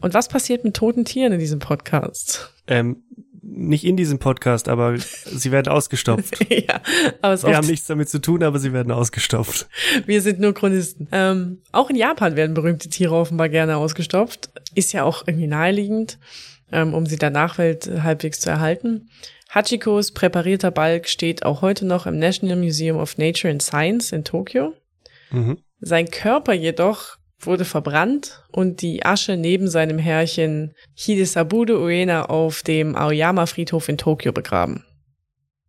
Und 0.00 0.14
was 0.14 0.28
passiert 0.28 0.64
mit 0.64 0.74
toten 0.74 1.04
Tieren 1.04 1.32
in 1.32 1.38
diesem 1.38 1.58
Podcast? 1.58 2.54
Ähm, 2.66 3.02
nicht 3.42 3.84
in 3.84 3.96
diesem 3.96 4.18
Podcast, 4.18 4.68
aber 4.68 4.96
sie 5.24 5.52
werden 5.52 5.68
ausgestopft. 5.68 6.38
ja, 6.50 6.80
aber 7.20 7.34
es 7.34 7.44
Wir 7.44 7.56
haben 7.56 7.66
nichts 7.66 7.86
damit 7.86 8.08
zu 8.08 8.20
tun, 8.20 8.42
aber 8.42 8.58
sie 8.58 8.72
werden 8.72 8.92
ausgestopft. 8.92 9.68
wir 10.06 10.22
sind 10.22 10.40
nur 10.40 10.54
Chronisten. 10.54 11.08
Ähm, 11.12 11.58
auch 11.72 11.90
in 11.90 11.96
Japan 11.96 12.36
werden 12.36 12.54
berühmte 12.54 12.88
Tiere 12.88 13.14
offenbar 13.14 13.48
gerne 13.48 13.76
ausgestopft. 13.76 14.50
Ist 14.74 14.92
ja 14.92 15.04
auch 15.04 15.26
irgendwie 15.26 15.48
naheliegend, 15.48 16.18
ähm, 16.72 16.94
um 16.94 17.06
sie 17.06 17.16
der 17.16 17.30
Nachwelt 17.30 17.86
äh, 17.86 18.00
halbwegs 18.00 18.40
zu 18.40 18.50
erhalten. 18.50 19.08
Hachikos 19.48 20.12
präparierter 20.12 20.70
Balg 20.70 21.08
steht 21.08 21.44
auch 21.44 21.62
heute 21.62 21.84
noch 21.84 22.06
im 22.06 22.18
National 22.18 22.56
Museum 22.56 22.98
of 22.98 23.18
Nature 23.18 23.50
and 23.52 23.62
Science 23.62 24.12
in 24.12 24.24
Tokio. 24.24 24.74
Mhm. 25.30 25.58
Sein 25.80 26.10
Körper 26.10 26.52
jedoch 26.52 27.16
wurde 27.40 27.64
verbrannt 27.64 28.44
und 28.52 28.82
die 28.82 29.04
Asche 29.04 29.36
neben 29.36 29.68
seinem 29.68 29.98
Herrchen 29.98 30.74
Hidesabude 30.94 31.80
Uena 31.80 32.26
auf 32.26 32.62
dem 32.62 32.94
Aoyama-Friedhof 32.96 33.88
in 33.88 33.98
Tokio 33.98 34.32
begraben. 34.32 34.84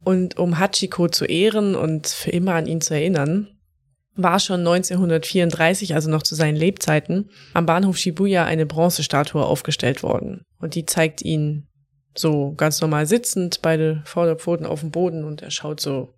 Und 0.04 0.38
um 0.38 0.60
Hachiko 0.60 1.08
zu 1.08 1.26
ehren 1.26 1.76
und 1.76 2.08
für 2.08 2.32
immer 2.32 2.56
an 2.56 2.66
ihn 2.66 2.82
zu 2.82 2.94
erinnern, 2.94 3.48
war 4.16 4.40
schon 4.40 4.60
1934, 4.62 5.96
also 5.96 6.10
noch 6.10 6.24
zu 6.24 6.36
seinen 6.36 6.56
Lebzeiten, 6.56 7.30
am 7.54 7.66
Bahnhof 7.66 7.98
Shibuya 7.98 8.46
eine 8.46 8.66
Bronzestatue 8.66 9.44
aufgestellt 9.44 10.04
worden. 10.04 10.44
Und 10.60 10.76
die 10.76 10.86
zeigt 10.86 11.22
ihn 11.22 11.68
so 12.16 12.54
ganz 12.54 12.82
normal 12.82 13.06
sitzend, 13.06 13.62
beide 13.62 14.02
Vorderpfoten 14.06 14.66
auf 14.66 14.82
dem 14.82 14.92
Boden 14.92 15.24
und 15.24 15.42
er 15.42 15.52
schaut 15.52 15.80
so 15.80 16.14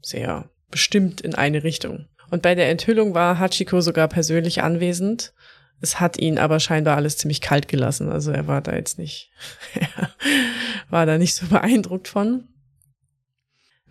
sehr 0.00 0.50
bestimmt 0.70 1.20
in 1.20 1.34
eine 1.34 1.64
Richtung. 1.64 2.06
Und 2.30 2.42
bei 2.42 2.54
der 2.54 2.70
Enthüllung 2.70 3.14
war 3.14 3.38
Hachiko 3.38 3.80
sogar 3.80 4.08
persönlich 4.08 4.62
anwesend. 4.62 5.34
Es 5.80 6.00
hat 6.00 6.18
ihn 6.18 6.38
aber 6.38 6.60
scheinbar 6.60 6.96
alles 6.96 7.18
ziemlich 7.18 7.40
kalt 7.40 7.68
gelassen. 7.68 8.10
Also 8.10 8.30
er 8.30 8.46
war 8.46 8.62
da 8.62 8.74
jetzt 8.74 8.98
nicht, 8.98 9.30
war 10.90 11.04
da 11.06 11.18
nicht 11.18 11.34
so 11.34 11.46
beeindruckt 11.46 12.08
von. 12.08 12.48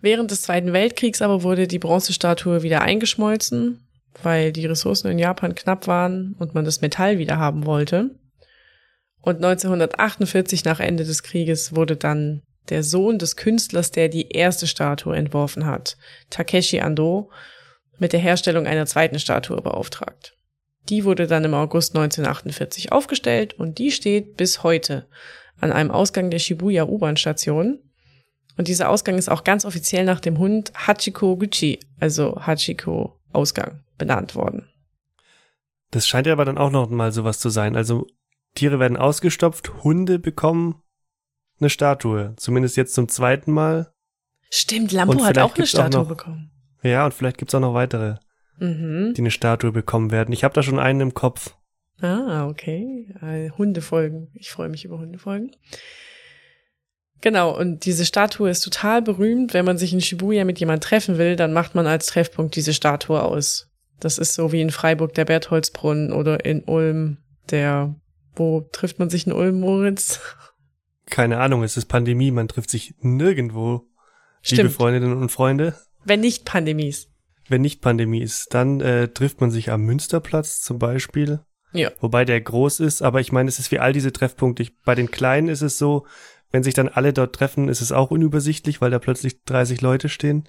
Während 0.02 0.30
des 0.32 0.42
Zweiten 0.42 0.72
Weltkriegs 0.72 1.22
aber 1.22 1.42
wurde 1.44 1.66
die 1.66 1.78
Bronzestatue 1.78 2.62
wieder 2.62 2.82
eingeschmolzen, 2.82 3.86
weil 4.22 4.52
die 4.52 4.66
Ressourcen 4.66 5.10
in 5.10 5.18
Japan 5.18 5.54
knapp 5.54 5.86
waren 5.86 6.34
und 6.38 6.54
man 6.54 6.64
das 6.64 6.80
Metall 6.80 7.18
wieder 7.18 7.38
haben 7.38 7.64
wollte. 7.64 8.10
Und 9.22 9.36
1948 9.36 10.64
nach 10.64 10.80
Ende 10.80 11.04
des 11.04 11.22
Krieges 11.22 11.74
wurde 11.74 11.96
dann 11.96 12.42
der 12.68 12.82
Sohn 12.82 13.18
des 13.18 13.36
Künstlers, 13.36 13.92
der 13.92 14.08
die 14.08 14.30
erste 14.30 14.66
Statue 14.66 15.16
entworfen 15.16 15.66
hat, 15.66 15.96
Takeshi 16.30 16.80
Ando, 16.80 17.30
mit 17.98 18.12
der 18.12 18.20
Herstellung 18.20 18.66
einer 18.66 18.86
zweiten 18.86 19.20
Statue 19.20 19.62
beauftragt. 19.62 20.36
Die 20.88 21.04
wurde 21.04 21.28
dann 21.28 21.44
im 21.44 21.54
August 21.54 21.94
1948 21.94 22.90
aufgestellt 22.90 23.54
und 23.54 23.78
die 23.78 23.92
steht 23.92 24.36
bis 24.36 24.64
heute 24.64 25.06
an 25.60 25.70
einem 25.70 25.92
Ausgang 25.92 26.30
der 26.30 26.40
Shibuya 26.40 26.86
U-Bahn-Station. 26.86 27.78
Und 28.56 28.68
dieser 28.68 28.88
Ausgang 28.90 29.16
ist 29.18 29.30
auch 29.30 29.44
ganz 29.44 29.64
offiziell 29.64 30.04
nach 30.04 30.20
dem 30.20 30.38
Hund 30.38 30.72
Hachiko 30.74 31.36
Guchi, 31.36 31.80
also 32.00 32.36
Hachiko 32.46 33.18
Ausgang, 33.32 33.80
benannt 33.98 34.34
worden. 34.34 34.68
Das 35.90 36.06
scheint 36.06 36.26
ja 36.26 36.32
aber 36.34 36.44
dann 36.44 36.58
auch 36.58 36.70
noch 36.70 36.88
mal 36.90 37.12
sowas 37.12 37.38
zu 37.38 37.48
sein. 37.50 37.76
Also 37.76 38.06
Tiere 38.54 38.78
werden 38.78 38.96
ausgestopft, 38.96 39.82
Hunde 39.84 40.18
bekommen 40.18 40.82
eine 41.60 41.70
Statue. 41.70 42.34
Zumindest 42.36 42.76
jetzt 42.76 42.94
zum 42.94 43.08
zweiten 43.08 43.52
Mal. 43.52 43.92
Stimmt, 44.50 44.92
Lampo 44.92 45.22
hat 45.24 45.38
auch 45.38 45.50
eine 45.50 45.54
gibt's 45.54 45.74
auch 45.74 45.80
Statue 45.86 46.00
noch- 46.02 46.08
bekommen. 46.08 46.50
Ja, 46.82 47.04
und 47.04 47.14
vielleicht 47.14 47.38
gibt's 47.38 47.54
auch 47.54 47.60
noch 47.60 47.74
weitere, 47.74 48.16
Mhm. 48.58 49.14
die 49.14 49.20
eine 49.22 49.30
Statue 49.30 49.72
bekommen 49.72 50.10
werden. 50.10 50.32
Ich 50.32 50.44
habe 50.44 50.52
da 50.54 50.62
schon 50.62 50.78
einen 50.78 51.00
im 51.00 51.14
Kopf. 51.14 51.54
Ah, 52.00 52.48
okay. 52.48 53.14
Äh, 53.22 53.50
Hundefolgen. 53.50 54.30
Ich 54.34 54.50
freue 54.50 54.68
mich 54.68 54.84
über 54.84 54.98
Hundefolgen. 54.98 55.52
Genau, 57.22 57.56
und 57.56 57.84
diese 57.86 58.04
Statue 58.04 58.50
ist 58.50 58.62
total 58.62 59.00
berühmt. 59.00 59.54
Wenn 59.54 59.64
man 59.64 59.78
sich 59.78 59.92
in 59.92 60.00
Shibuya 60.00 60.44
mit 60.44 60.58
jemand 60.58 60.82
treffen 60.82 61.18
will, 61.18 61.36
dann 61.36 61.52
macht 61.52 61.74
man 61.74 61.86
als 61.86 62.06
Treffpunkt 62.06 62.56
diese 62.56 62.74
Statue 62.74 63.22
aus. 63.22 63.70
Das 64.00 64.18
ist 64.18 64.34
so 64.34 64.50
wie 64.50 64.60
in 64.60 64.72
Freiburg 64.72 65.14
der 65.14 65.24
Bertholdsbrunnen 65.24 66.12
oder 66.12 66.44
in 66.44 66.64
Ulm 66.64 67.18
der, 67.50 67.94
wo 68.34 68.62
trifft 68.72 68.98
man 68.98 69.08
sich 69.08 69.26
in 69.26 69.32
Ulm, 69.32 69.60
Moritz? 69.60 70.20
Keine 71.06 71.38
Ahnung, 71.38 71.62
es 71.62 71.76
ist 71.76 71.86
Pandemie, 71.86 72.32
man 72.32 72.48
trifft 72.48 72.70
sich 72.70 72.94
nirgendwo. 73.00 73.86
Liebe 74.44 74.62
Stimmt, 74.62 74.72
Freundinnen 74.72 75.16
und 75.16 75.30
Freunde. 75.30 75.76
wenn 76.04 76.20
nicht 76.20 76.44
Pandemies. 76.44 77.08
Wenn 77.48 77.60
nicht 77.60 77.80
Pandemie 77.80 78.22
ist, 78.22 78.52
dann 78.52 78.80
äh, 78.80 79.08
trifft 79.08 79.40
man 79.40 79.52
sich 79.52 79.70
am 79.70 79.82
Münsterplatz 79.82 80.60
zum 80.60 80.80
Beispiel. 80.80 81.40
Ja. 81.72 81.92
Wobei 82.00 82.24
der 82.24 82.40
groß 82.40 82.80
ist, 82.80 83.02
aber 83.02 83.20
ich 83.20 83.30
meine, 83.30 83.48
es 83.48 83.60
ist 83.60 83.70
wie 83.70 83.78
all 83.78 83.92
diese 83.92 84.12
Treffpunkte. 84.12 84.64
Ich, 84.64 84.80
bei 84.80 84.96
den 84.96 85.10
kleinen 85.10 85.48
ist 85.48 85.62
es 85.62 85.78
so, 85.78 86.06
wenn 86.52 86.62
sich 86.62 86.74
dann 86.74 86.88
alle 86.88 87.12
dort 87.12 87.34
treffen, 87.34 87.68
ist 87.68 87.80
es 87.80 87.90
auch 87.90 88.10
unübersichtlich, 88.10 88.80
weil 88.80 88.90
da 88.90 88.98
plötzlich 88.98 89.42
30 89.44 89.80
Leute 89.80 90.08
stehen. 90.08 90.48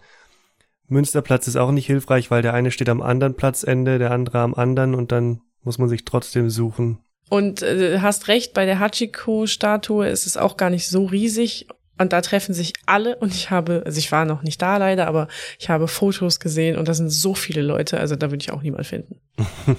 Münsterplatz 0.87 1.47
ist 1.47 1.55
auch 1.55 1.71
nicht 1.71 1.87
hilfreich, 1.87 2.29
weil 2.29 2.41
der 2.41 2.53
eine 2.53 2.69
steht 2.69 2.89
am 2.89 3.01
anderen 3.01 3.35
Platzende, 3.35 3.97
der 3.97 4.11
andere 4.11 4.39
am 4.39 4.53
anderen 4.53 4.93
und 4.93 5.11
dann 5.11 5.41
muss 5.63 5.77
man 5.77 5.89
sich 5.89 6.03
trotzdem 6.05 6.49
suchen. 6.49 6.99
Und 7.29 7.63
äh, 7.63 7.99
hast 7.99 8.27
recht, 8.27 8.53
bei 8.53 8.65
der 8.65 8.79
Hachiko-Statue 8.79 10.07
ist 10.07 10.27
es 10.27 10.37
auch 10.37 10.57
gar 10.57 10.69
nicht 10.69 10.87
so 10.87 11.05
riesig. 11.05 11.67
Und 11.97 12.11
da 12.11 12.21
treffen 12.21 12.53
sich 12.53 12.73
alle 12.87 13.15
und 13.17 13.33
ich 13.33 13.51
habe, 13.51 13.83
also 13.85 13.99
ich 13.99 14.11
war 14.11 14.25
noch 14.25 14.41
nicht 14.41 14.61
da 14.61 14.77
leider, 14.77 15.07
aber 15.07 15.27
ich 15.59 15.69
habe 15.69 15.87
Fotos 15.87 16.39
gesehen 16.39 16.77
und 16.77 16.87
da 16.87 16.95
sind 16.95 17.09
so 17.09 17.35
viele 17.35 17.61
Leute, 17.61 17.99
also 17.99 18.15
da 18.15 18.31
würde 18.31 18.41
ich 18.41 18.51
auch 18.51 18.63
niemand 18.63 18.87
finden. 18.87 19.21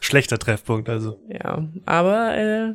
Schlechter 0.00 0.38
Treffpunkt, 0.38 0.88
also. 0.88 1.20
Ja, 1.28 1.68
aber 1.86 2.36
äh, 2.36 2.74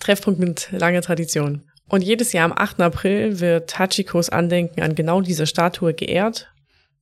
Treffpunkt 0.00 0.40
mit 0.40 0.68
langer 0.72 1.02
Tradition. 1.02 1.62
Und 1.88 2.02
jedes 2.02 2.32
Jahr 2.32 2.44
am 2.46 2.52
8. 2.56 2.80
April 2.80 3.40
wird 3.40 3.78
Hachikos 3.78 4.28
Andenken 4.28 4.82
an 4.82 4.94
genau 4.94 5.20
diese 5.20 5.46
Statue 5.46 5.94
geehrt. 5.94 6.52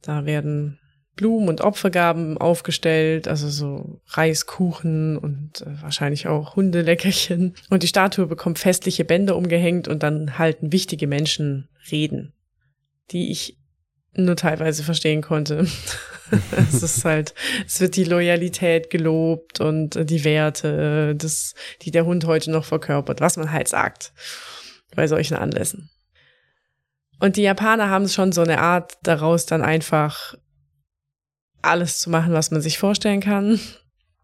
Da 0.03 0.27
werden 0.27 0.79
Blumen 1.17 1.49
und 1.49 1.61
Opfergaben 1.61 2.39
aufgestellt, 2.39 3.29
also 3.29 3.49
so 3.49 4.01
Reiskuchen 4.09 5.17
und 5.17 5.63
äh, 5.63 5.83
wahrscheinlich 5.83 6.27
auch 6.27 6.57
Hundeleckerchen. 6.57 7.55
Und 7.71 7.83
die 7.83 7.89
Statue 7.89 8.27
bekommt 8.27 8.59
festliche 8.59 9.05
Bänder 9.05 9.37
umgehängt 9.37 9.89
und 9.89 10.03
dann 10.03 10.39
halten 10.39 10.73
wichtige 10.73 11.07
Menschen 11.07 11.69
Reden, 11.91 12.35
die 13.11 13.31
ich 13.31 13.59
nur 14.17 14.37
teilweise 14.37 14.83
verstehen 14.83 15.23
konnte. 15.23 15.67
es 16.57 16.83
ist 16.83 17.05
halt, 17.05 17.35
es 17.67 17.81
wird 17.81 17.97
die 17.97 18.05
Loyalität 18.05 18.91
gelobt 18.91 19.61
und 19.61 19.97
äh, 19.97 20.05
die 20.05 20.25
Werte, 20.25 21.13
äh, 21.13 21.15
das, 21.17 21.55
die 21.83 21.93
der 21.93 22.05
Hund 22.05 22.27
heute 22.27 22.51
noch 22.51 22.65
verkörpert, 22.65 23.21
was 23.21 23.37
man 23.37 23.53
halt 23.53 23.69
sagt 23.69 24.13
bei 24.95 25.07
solchen 25.07 25.37
Anlässen. 25.37 25.91
Und 27.21 27.37
die 27.37 27.43
Japaner 27.43 27.89
haben 27.89 28.09
schon 28.09 28.33
so 28.33 28.43
eine 28.43 28.61
Art 28.61 28.95
daraus 29.03 29.47
dann 29.47 29.63
einfach 29.63 30.35
alles 31.63 31.99
zu 31.99 32.11
machen, 32.11 32.33
was 32.33 32.51
man 32.51 32.61
sich 32.61 32.79
vorstellen 32.79 33.21
kann. 33.21 33.59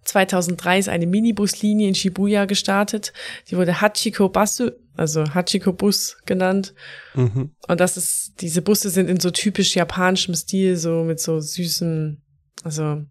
2003 0.05 0.79
ist 0.79 0.89
eine 0.89 1.07
Minibuslinie 1.07 1.89
in 1.89 1.95
Shibuya 1.95 2.47
gestartet. 2.47 3.12
Die 3.49 3.57
wurde 3.57 3.81
Hachiko 3.81 4.29
Basu, 4.29 4.71
also 4.97 5.25
Hachiko 5.35 5.73
Bus 5.73 6.19
genannt. 6.27 6.75
Mhm. 7.15 7.55
Und 7.69 7.81
das 7.81 7.97
ist, 7.97 8.41
diese 8.41 8.62
Busse 8.62 8.91
sind 8.91 9.09
in 9.09 9.21
so 9.21 9.31
typisch 9.31 9.75
japanischem 9.75 10.35
Stil, 10.35 10.77
so 10.77 11.05
mit 11.05 11.21
so 11.21 11.41
süßen, 11.41 12.23
also 12.65 13.05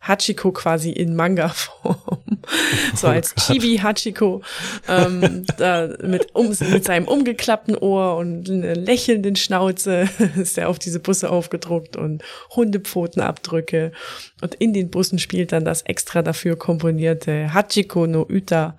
Hachiko 0.00 0.52
quasi 0.52 0.90
in 0.90 1.14
Manga-Form. 1.14 2.17
So 2.94 3.08
Oh 3.08 3.10
als 3.10 3.34
Gott. 3.34 3.44
Chibi 3.44 3.78
Hachiko, 3.78 4.42
ähm, 4.88 5.44
da 5.58 5.88
mit, 6.02 6.34
um, 6.34 6.48
mit 6.48 6.84
seinem 6.84 7.06
umgeklappten 7.06 7.76
Ohr 7.76 8.16
und 8.16 8.48
einer 8.50 8.74
lächelnden 8.74 9.36
Schnauze 9.36 10.08
ist 10.36 10.58
er 10.58 10.68
auf 10.68 10.78
diese 10.78 11.00
Busse 11.00 11.30
aufgedruckt 11.30 11.96
und 11.96 12.22
Hundepfotenabdrücke. 12.54 13.92
Und 14.40 14.54
in 14.56 14.72
den 14.72 14.90
Bussen 14.90 15.18
spielt 15.18 15.52
dann 15.52 15.64
das 15.64 15.82
extra 15.82 16.22
dafür 16.22 16.56
komponierte 16.56 17.52
Hachiko 17.52 18.06
no 18.06 18.26
Uta, 18.28 18.78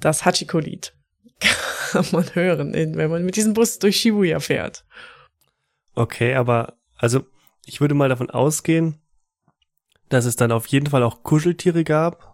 das 0.00 0.24
Hachiko-Lied. 0.24 0.92
Kann 1.90 2.06
man 2.12 2.34
hören, 2.34 2.74
wenn 2.74 3.10
man 3.10 3.24
mit 3.24 3.36
diesem 3.36 3.54
Bus 3.54 3.78
durch 3.78 3.96
Shibuya 3.96 4.40
fährt. 4.40 4.84
Okay, 5.94 6.34
aber 6.34 6.74
also 6.96 7.24
ich 7.66 7.80
würde 7.80 7.94
mal 7.94 8.08
davon 8.08 8.30
ausgehen, 8.30 9.00
dass 10.08 10.24
es 10.24 10.36
dann 10.36 10.52
auf 10.52 10.66
jeden 10.66 10.88
Fall 10.88 11.02
auch 11.02 11.22
Kuscheltiere 11.22 11.84
gab. 11.84 12.33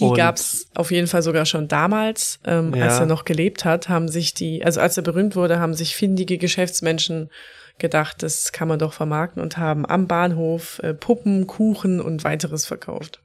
Die 0.00 0.04
Und- 0.04 0.16
gab's 0.16 0.66
auf 0.74 0.90
jeden 0.90 1.06
Fall 1.06 1.22
sogar 1.22 1.46
schon 1.46 1.68
damals, 1.68 2.40
ähm, 2.44 2.74
Ja. 2.74 2.84
als 2.86 2.98
er 2.98 3.06
noch 3.06 3.24
gelebt 3.24 3.64
hat, 3.64 3.88
haben 3.88 4.08
sich 4.08 4.34
die, 4.34 4.64
also 4.64 4.80
als 4.80 4.96
er 4.96 5.04
berühmt 5.04 5.36
wurde, 5.36 5.60
haben 5.60 5.74
sich 5.74 5.94
findige 5.94 6.36
Geschäftsmenschen 6.36 7.30
gedacht, 7.78 8.22
das 8.22 8.52
kann 8.52 8.66
man 8.68 8.78
doch 8.78 8.92
vermarkten 8.92 9.40
und 9.42 9.56
haben 9.56 9.86
am 9.86 10.06
Bahnhof 10.08 10.80
äh, 10.82 10.94
Puppen, 10.94 11.46
Kuchen 11.46 12.00
und 12.00 12.24
weiteres 12.24 12.66
verkauft. 12.66 13.20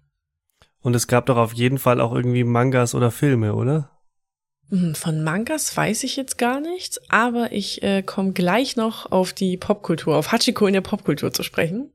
Und 0.81 0.95
es 0.95 1.07
gab 1.07 1.25
doch 1.25 1.37
auf 1.37 1.53
jeden 1.53 1.77
Fall 1.79 1.99
auch 1.99 2.13
irgendwie 2.13 2.43
Mangas 2.43 2.93
oder 2.95 3.11
Filme, 3.11 3.53
oder? 3.55 3.89
Hm, 4.69 4.93
Von 4.93 5.23
Mangas 5.23 5.75
weiß 5.75 6.03
ich 6.03 6.15
jetzt 6.15 6.37
gar 6.37 6.61
nichts, 6.61 6.99
aber 7.09 7.51
ich 7.51 7.81
äh, 7.81 8.03
komme 8.03 8.33
gleich 8.33 8.75
noch 8.75 9.11
auf 9.11 9.33
die 9.33 9.57
Popkultur, 9.57 10.15
auf 10.15 10.31
Hachiko 10.31 10.67
in 10.67 10.73
der 10.73 10.81
Popkultur 10.81 11.33
zu 11.33 11.41
sprechen. 11.41 11.91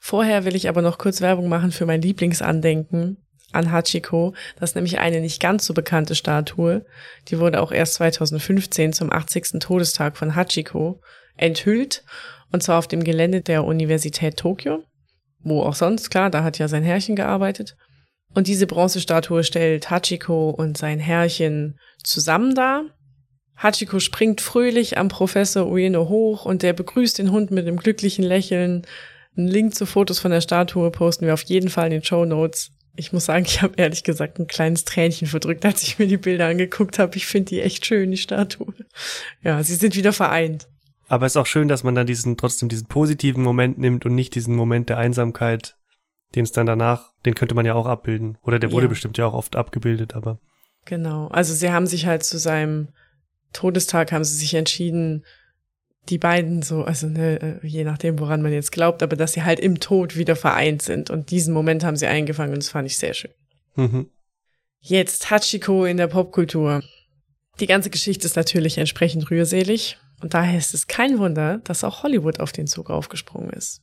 Vorher 0.00 0.44
will 0.44 0.56
ich 0.56 0.68
aber 0.68 0.82
noch 0.82 0.98
kurz 0.98 1.20
Werbung 1.20 1.48
machen 1.48 1.70
für 1.70 1.86
mein 1.86 2.02
Lieblingsandenken 2.02 3.18
an 3.52 3.70
Hachiko. 3.72 4.34
Das 4.58 4.70
ist 4.70 4.74
nämlich 4.74 4.98
eine 4.98 5.20
nicht 5.20 5.40
ganz 5.40 5.66
so 5.66 5.74
bekannte 5.74 6.14
Statue. 6.14 6.84
Die 7.28 7.38
wurde 7.38 7.60
auch 7.60 7.72
erst 7.72 7.94
2015 7.94 8.92
zum 8.92 9.12
80. 9.12 9.60
Todestag 9.60 10.16
von 10.16 10.34
Hachiko 10.34 11.00
enthüllt. 11.36 12.04
Und 12.50 12.62
zwar 12.62 12.78
auf 12.78 12.88
dem 12.88 13.04
Gelände 13.04 13.40
der 13.40 13.64
Universität 13.64 14.36
Tokio. 14.36 14.84
Wo 15.40 15.62
auch 15.62 15.74
sonst, 15.74 16.10
klar, 16.10 16.30
da 16.30 16.44
hat 16.44 16.58
ja 16.58 16.68
sein 16.68 16.82
Herrchen 16.82 17.16
gearbeitet. 17.16 17.76
Und 18.34 18.46
diese 18.46 18.66
Bronzestatue 18.66 19.44
stellt 19.44 19.90
Hachiko 19.90 20.50
und 20.50 20.78
sein 20.78 20.98
Herrchen 20.98 21.78
zusammen 22.02 22.54
dar. 22.54 22.84
Hachiko 23.56 24.00
springt 24.00 24.40
fröhlich 24.40 24.98
am 24.98 25.08
Professor 25.08 25.66
Ueno 25.66 26.08
hoch 26.08 26.46
und 26.46 26.62
der 26.62 26.72
begrüßt 26.72 27.18
den 27.18 27.30
Hund 27.30 27.50
mit 27.50 27.66
einem 27.66 27.76
glücklichen 27.76 28.24
Lächeln. 28.24 28.86
Einen 29.36 29.48
Link 29.48 29.74
zu 29.74 29.86
Fotos 29.86 30.18
von 30.18 30.30
der 30.30 30.40
Statue 30.40 30.90
posten 30.90 31.26
wir 31.26 31.34
auf 31.34 31.42
jeden 31.44 31.68
Fall 31.68 31.86
in 31.86 31.92
den 31.92 32.04
Show 32.04 32.24
Notes. 32.24 32.70
Ich 32.94 33.12
muss 33.12 33.24
sagen, 33.24 33.44
ich 33.46 33.62
habe 33.62 33.74
ehrlich 33.76 34.04
gesagt 34.04 34.38
ein 34.38 34.46
kleines 34.46 34.84
Tränchen 34.84 35.26
verdrückt, 35.26 35.64
als 35.64 35.82
ich 35.82 35.98
mir 35.98 36.06
die 36.06 36.18
Bilder 36.18 36.46
angeguckt 36.46 36.98
habe. 36.98 37.16
Ich 37.16 37.26
finde 37.26 37.50
die 37.50 37.62
echt 37.62 37.86
schön, 37.86 38.10
die 38.10 38.16
Statue. 38.18 38.74
Ja, 39.42 39.62
sie 39.62 39.74
sind 39.76 39.96
wieder 39.96 40.12
vereint. 40.12 40.68
Aber 41.08 41.26
es 41.26 41.32
ist 41.32 41.36
auch 41.36 41.46
schön, 41.46 41.68
dass 41.68 41.84
man 41.84 41.94
dann 41.94 42.06
diesen, 42.06 42.36
trotzdem 42.36 42.68
diesen 42.68 42.86
positiven 42.88 43.42
Moment 43.42 43.78
nimmt 43.78 44.04
und 44.06 44.14
nicht 44.14 44.34
diesen 44.34 44.54
Moment 44.54 44.88
der 44.88 44.98
Einsamkeit, 44.98 45.76
den 46.34 46.44
es 46.44 46.52
dann 46.52 46.66
danach, 46.66 47.10
den 47.24 47.34
könnte 47.34 47.54
man 47.54 47.66
ja 47.66 47.74
auch 47.74 47.86
abbilden. 47.86 48.38
Oder 48.42 48.58
der 48.58 48.72
wurde 48.72 48.86
Ja. 48.86 48.90
bestimmt 48.90 49.18
ja 49.18 49.26
auch 49.26 49.34
oft 49.34 49.56
abgebildet, 49.56 50.14
aber 50.14 50.38
Genau. 50.84 51.28
Also 51.28 51.54
sie 51.54 51.70
haben 51.70 51.86
sich 51.86 52.06
halt 52.06 52.24
zu 52.24 52.38
seinem 52.38 52.88
Todestag 53.52 54.12
haben 54.12 54.24
sie 54.24 54.36
sich 54.36 54.54
entschieden, 54.54 55.24
die 56.08 56.18
beiden 56.18 56.62
so, 56.62 56.82
also 56.82 57.06
ne, 57.06 57.60
je 57.62 57.84
nachdem, 57.84 58.18
woran 58.18 58.42
man 58.42 58.52
jetzt 58.52 58.72
glaubt, 58.72 59.02
aber 59.02 59.16
dass 59.16 59.32
sie 59.32 59.44
halt 59.44 59.60
im 59.60 59.80
Tod 59.80 60.16
wieder 60.16 60.36
vereint 60.36 60.82
sind. 60.82 61.10
Und 61.10 61.30
diesen 61.30 61.54
Moment 61.54 61.84
haben 61.84 61.96
sie 61.96 62.06
eingefangen 62.06 62.52
und 62.52 62.62
das 62.62 62.70
fand 62.70 62.86
ich 62.86 62.98
sehr 62.98 63.14
schön. 63.14 63.32
mhm. 63.76 64.10
Jetzt 64.84 65.30
Hachiko 65.30 65.84
in 65.84 65.96
der 65.96 66.08
Popkultur. 66.08 66.82
Die 67.60 67.68
ganze 67.68 67.88
Geschichte 67.88 68.26
ist 68.26 68.34
natürlich 68.34 68.78
entsprechend 68.78 69.30
rührselig 69.30 69.96
und 70.20 70.34
daher 70.34 70.58
ist 70.58 70.74
es 70.74 70.88
kein 70.88 71.18
Wunder, 71.18 71.58
dass 71.58 71.84
auch 71.84 72.02
Hollywood 72.02 72.40
auf 72.40 72.50
den 72.50 72.66
Zug 72.66 72.90
aufgesprungen 72.90 73.50
ist. 73.50 73.80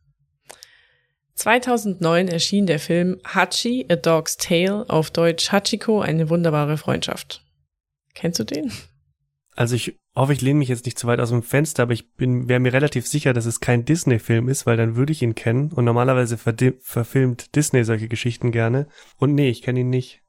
2009 1.35 2.27
erschien 2.27 2.65
der 2.65 2.79
Film 2.79 3.17
Hachi, 3.25 3.85
A 3.89 3.95
Dog's 3.95 4.35
Tale, 4.35 4.89
auf 4.89 5.09
Deutsch 5.09 5.53
Hachiko, 5.53 6.01
eine 6.01 6.29
wunderbare 6.29 6.75
Freundschaft. 6.75 7.45
Kennst 8.13 8.39
du 8.39 8.43
den? 8.43 8.73
Also 9.55 9.75
ich 9.75 9.95
hoffe, 10.19 10.33
ich 10.33 10.41
lehne 10.41 10.59
mich 10.59 10.69
jetzt 10.69 10.85
nicht 10.85 10.99
zu 10.99 11.07
weit 11.07 11.19
aus 11.19 11.29
dem 11.29 11.43
Fenster, 11.43 11.83
aber 11.83 11.93
ich 11.93 12.13
bin, 12.13 12.47
wäre 12.49 12.59
mir 12.59 12.73
relativ 12.73 13.07
sicher, 13.07 13.33
dass 13.33 13.45
es 13.45 13.59
kein 13.59 13.85
Disney-Film 13.85 14.49
ist, 14.49 14.65
weil 14.65 14.77
dann 14.77 14.95
würde 14.95 15.11
ich 15.11 15.21
ihn 15.21 15.35
kennen. 15.35 15.71
Und 15.71 15.85
normalerweise 15.85 16.37
verfilmt 16.37 17.55
Disney 17.55 17.83
solche 17.83 18.07
Geschichten 18.07 18.51
gerne. 18.51 18.87
Und 19.17 19.33
nee, 19.33 19.49
ich 19.49 19.61
kenne 19.61 19.81
ihn 19.81 19.89
nicht. 19.89 20.21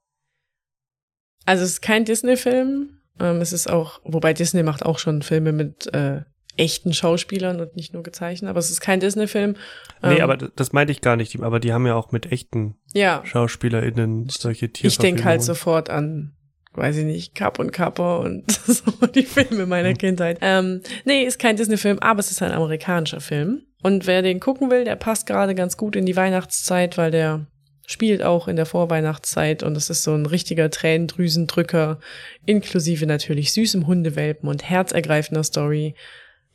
Also 1.47 1.64
es 1.64 1.70
ist 1.70 1.80
kein 1.80 2.04
Disney-Film. 2.04 3.00
Ähm, 3.18 3.40
es 3.40 3.52
ist 3.52 3.68
auch, 3.68 4.00
wobei 4.04 4.32
Disney 4.32 4.62
macht 4.62 4.85
auch 4.85 4.99
schon 4.99 5.23
Filme 5.23 5.52
mit 5.52 5.92
äh, 5.94 6.23
echten 6.56 6.92
Schauspielern 6.92 7.61
und 7.61 7.76
nicht 7.76 7.94
nur 7.94 8.02
gezeichnet, 8.02 8.50
aber 8.50 8.59
es 8.59 8.70
ist 8.70 8.80
kein 8.80 9.00
Disney-Film. 9.00 9.56
Nee, 10.02 10.16
Ähm, 10.16 10.23
aber 10.23 10.37
das 10.37 10.73
meinte 10.73 10.92
ich 10.92 11.00
gar 11.00 11.16
nicht. 11.16 11.40
Aber 11.40 11.61
die 11.61 11.73
haben 11.73 11.87
ja 11.87 11.94
auch 11.94 12.12
mit 12.12 12.30
echten 12.30 12.76
ja, 12.92 13.23
SchauspielerInnen 13.25 14.28
solche 14.28 14.70
Tiere. 14.70 14.88
ich 14.88 14.99
denke 14.99 15.25
halt 15.25 15.42
sofort 15.42 15.90
an, 15.90 16.37
weiß 16.75 16.99
ich 16.99 17.05
nicht, 17.05 17.35
Cap 17.35 17.59
und 17.59 17.73
Kappa 17.73 18.19
und 18.19 18.50
so 18.67 19.07
die 19.07 19.25
Filme 19.25 19.67
meiner 19.67 19.95
Kindheit. 19.95 20.39
Ähm, 20.41 20.83
nee, 21.05 21.25
ist 21.25 21.39
kein 21.39 21.57
Disney-Film, 21.57 21.99
aber 21.99 22.21
es 22.21 22.31
ist 22.31 22.43
ein 22.43 22.53
amerikanischer 22.53 23.21
Film. 23.21 23.62
Und 23.83 24.07
wer 24.07 24.23
den 24.23 24.41
gucken 24.41 24.71
will, 24.71 24.85
der 24.85 24.97
passt 24.97 25.27
gerade 25.27 25.55
ganz 25.55 25.77
gut 25.77 25.97
in 25.97 26.07
die 26.07 26.17
Weihnachtszeit, 26.17 26.99
weil 26.99 27.11
der 27.11 27.47
spielt 27.87 28.23
auch 28.23 28.47
in 28.47 28.54
der 28.54 28.67
Vorweihnachtszeit 28.67 29.65
und 29.65 29.76
es 29.76 29.91
ist 29.91 30.04
so 30.04 30.15
ein 30.15 30.26
richtiger 30.26 30.71
Tränendrüsendrücker, 30.71 31.99
inklusive 32.47 33.04
natürlich 33.04 33.52
süßem 33.52 33.89
Hundewelpen 33.89 34.49
und 34.49 34.63
herzergreifender 34.63 35.43
Story. 35.43 35.97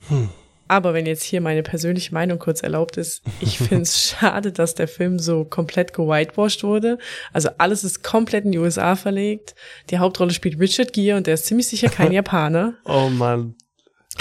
Hm. 0.08 0.30
Aber 0.67 0.93
wenn 0.93 1.06
jetzt 1.06 1.23
hier 1.23 1.41
meine 1.41 1.62
persönliche 1.62 2.13
Meinung 2.13 2.39
kurz 2.39 2.63
erlaubt 2.63 2.97
ist, 2.97 3.21
ich 3.39 3.58
finde 3.60 3.84
es 3.84 4.01
schade, 4.01 4.51
dass 4.51 4.75
der 4.75 4.88
Film 4.88 5.19
so 5.19 5.45
komplett 5.45 5.93
gewhitewashed 5.93 6.63
wurde. 6.63 6.97
Also 7.34 7.49
alles 7.58 7.84
ist 7.84 8.04
komplett 8.04 8.45
in 8.45 8.51
die 8.51 8.58
USA 8.58 8.95
verlegt. 8.95 9.56
Die 9.89 9.99
Hauptrolle 9.99 10.32
spielt 10.32 10.60
Richard 10.60 10.93
Gere 10.93 11.17
und 11.17 11.28
der 11.28 11.36
ist 11.36 11.45
ziemlich 11.45 11.67
sicher 11.67 11.89
kein 11.89 12.12
Japaner. 12.13 12.75
Oh 12.86 13.10
Mann. 13.10 13.56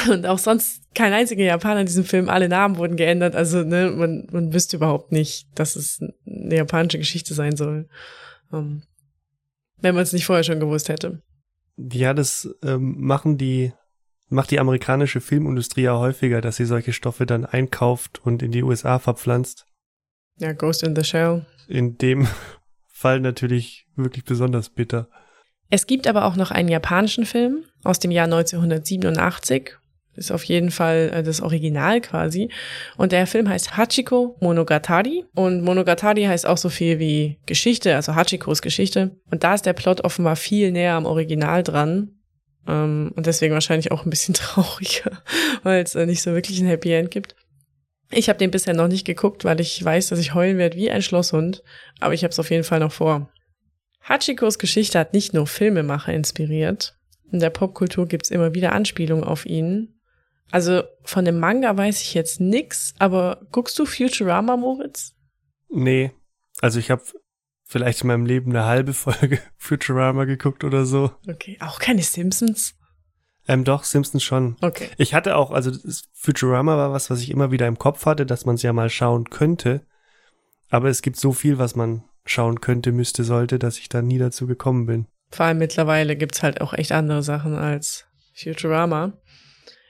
Und 0.09 0.27
auch 0.27 0.39
sonst 0.39 0.83
kein 0.95 1.13
einziger 1.13 1.45
Japaner 1.45 1.81
in 1.81 1.87
diesem 1.87 2.05
Film. 2.05 2.29
Alle 2.29 2.49
Namen 2.49 2.77
wurden 2.77 2.97
geändert. 2.97 3.35
Also 3.35 3.63
ne, 3.63 3.91
man, 3.91 4.27
man 4.31 4.53
wüsste 4.53 4.77
überhaupt 4.77 5.13
nicht, 5.13 5.47
dass 5.55 5.77
es 5.77 6.01
eine 6.27 6.57
japanische 6.57 6.99
Geschichte 6.99 7.33
sein 7.35 7.57
soll. 7.57 7.89
Ähm, 8.53 8.83
wenn 9.79 9.95
man 9.95 10.03
es 10.03 10.13
nicht 10.13 10.27
vorher 10.27 10.45
schon 10.45 10.61
gewusst 10.61 10.89
hätte. 10.89 11.23
Ja, 11.77 12.15
das 12.15 12.49
ähm, 12.63 12.97
machen 12.99 13.39
die, 13.39 13.73
macht 14.29 14.51
die 14.51 14.61
amerikanische 14.61 15.21
Filmindustrie 15.21 15.83
ja 15.83 15.99
häufiger, 15.99 16.41
dass 16.41 16.57
sie 16.57 16.65
solche 16.65 16.93
Stoffe 16.93 17.27
dann 17.27 17.45
einkauft 17.45 18.21
und 18.25 18.43
in 18.43 18.53
die 18.53 18.63
USA 18.63 18.99
verpflanzt. 18.99 19.67
Ja, 20.39 20.53
Ghost 20.53 20.83
in 20.83 20.97
the 20.97 21.05
Shell. 21.05 21.47
In 21.69 21.97
dem 21.99 22.27
Fall 22.89 23.21
natürlich 23.21 23.87
wirklich 23.97 24.25
besonders 24.25 24.71
bitter. 24.71 25.09
Es 25.71 25.87
gibt 25.87 26.07
aber 26.07 26.25
auch 26.25 26.37
noch 26.37 26.51
einen 26.51 26.69
japanischen 26.69 27.27
Film 27.27 27.65
aus 27.83 27.99
dem 27.99 28.11
Jahr 28.11 28.27
1987. 28.27 29.77
Ist 30.17 30.31
auf 30.31 30.45
jeden 30.45 30.71
Fall 30.71 31.11
äh, 31.13 31.23
das 31.23 31.41
Original 31.41 32.01
quasi. 32.01 32.49
Und 32.97 33.13
der 33.13 33.27
Film 33.27 33.49
heißt 33.49 33.77
Hachiko 33.77 34.37
Monogatari. 34.41 35.25
Und 35.35 35.63
Monogatari 35.63 36.25
heißt 36.25 36.47
auch 36.47 36.57
so 36.59 36.69
viel 36.69 36.99
wie 36.99 37.39
Geschichte, 37.47 37.97
also 37.97 38.15
Hachikos 38.15 38.63
Geschichte. 38.63 39.17
Und 39.31 39.43
da 39.43 39.55
ist 39.55 39.67
der 39.67 39.73
Plot 39.73 40.03
offenbar 40.03 40.37
viel 40.37 40.71
näher 40.71 40.95
am 40.95 41.07
Original 41.07 41.63
dran. 41.63 42.13
Ähm, 42.67 43.13
und 43.15 43.27
deswegen 43.27 43.55
wahrscheinlich 43.55 43.93
auch 43.93 44.05
ein 44.05 44.11
bisschen 44.11 44.35
trauriger, 44.35 45.23
weil 45.63 45.83
es 45.83 45.95
äh, 45.95 46.07
nicht 46.07 46.23
so 46.23 46.33
wirklich 46.33 46.61
ein 46.61 46.67
Happy 46.67 46.93
End 46.93 47.11
gibt. 47.11 47.35
Ich 48.11 48.29
habe 48.29 48.39
den 48.39 48.51
bisher 48.51 48.75
noch 48.75 48.89
nicht 48.89 49.05
geguckt, 49.05 49.45
weil 49.45 49.61
ich 49.61 49.83
weiß, 49.83 50.09
dass 50.09 50.19
ich 50.19 50.35
heulen 50.35 50.59
werde 50.59 50.77
wie 50.77 50.91
ein 50.91 51.03
Schlosshund. 51.03 51.63
Aber 52.01 52.15
ich 52.15 52.23
habe 52.23 52.31
es 52.31 52.39
auf 52.39 52.51
jeden 52.51 52.65
Fall 52.65 52.81
noch 52.81 52.93
vor. 52.93 53.31
Hachikos 54.03 54.59
Geschichte 54.59 54.99
hat 54.99 55.15
nicht 55.15 55.33
nur 55.33 55.47
Filmemacher 55.47 56.13
inspiriert. 56.13 56.97
In 57.33 57.41
der 57.41 57.51
Popkultur 57.51 58.07
gibt's 58.07 58.31
immer 58.31 58.55
wieder 58.55 58.73
Anspielungen 58.73 59.25
auf 59.25 59.47
ihn. 59.47 59.95
Also 60.51 60.83
von 61.03 61.25
dem 61.25 61.41
Manga 61.41 61.77
weiß 61.77 62.03
ich 62.03 62.15
jetzt 62.15 62.41
nix, 62.41 62.95
aber 62.99 63.41
guckst 63.51 63.79
du 63.79 63.87
Futurama, 63.87 64.57
Moritz? 64.57 65.15
Nee, 65.69 66.13
also 66.61 66.79
ich 66.79 66.91
habe 66.91 67.03
vielleicht 67.75 68.03
in 68.03 68.07
meinem 68.07 68.25
Leben 68.25 68.53
eine 68.53 68.67
halbe 68.67 68.93
Folge 68.93 69.41
Futurama 69.57 70.27
geguckt 70.27 70.63
oder 70.63 70.87
so. 70.87 71.11
Okay, 71.29 71.59
auch 71.61 71.81
keine 71.81 72.03
Simpsons? 72.03 72.77
Ähm, 73.49 73.65
doch, 73.65 73.83
Simpsons 73.83 74.23
schon. 74.23 74.57
Okay. 74.61 74.91
Ich 74.97 75.13
hatte 75.13 75.35
auch, 75.35 75.51
also 75.51 75.73
Futurama 76.13 76.77
war 76.77 76.93
was, 76.93 77.11
was 77.11 77.21
ich 77.21 77.33
immer 77.33 77.51
wieder 77.51 77.67
im 77.67 77.77
Kopf 77.77 78.07
hatte, 78.07 78.27
dass 78.27 78.45
man 78.45 78.55
es 78.55 78.63
ja 78.63 78.73
mal 78.73 78.91
schauen 78.91 79.29
könnte. 79.29 79.81
Aber 80.71 80.89
es 80.89 81.03
gibt 81.03 81.19
so 81.19 81.33
viel, 81.33 81.59
was 81.59 81.75
man 81.75 82.05
schauen 82.25 82.61
könnte, 82.61 82.93
müsste, 82.93 83.25
sollte, 83.25 83.59
dass 83.59 83.81
ich 83.81 83.89
da 83.89 84.03
nie 84.03 84.19
dazu 84.19 84.47
gekommen 84.47 84.87
bin. 84.87 85.07
Vor 85.31 85.47
allem 85.47 85.59
mittlerweile 85.59 86.15
gibt's 86.15 86.45
halt 86.45 86.61
auch 86.61 86.75
echt 86.75 86.93
andere 86.93 87.25
Sachen 87.25 87.57
als 87.57 88.07
Futurama. 88.37 89.15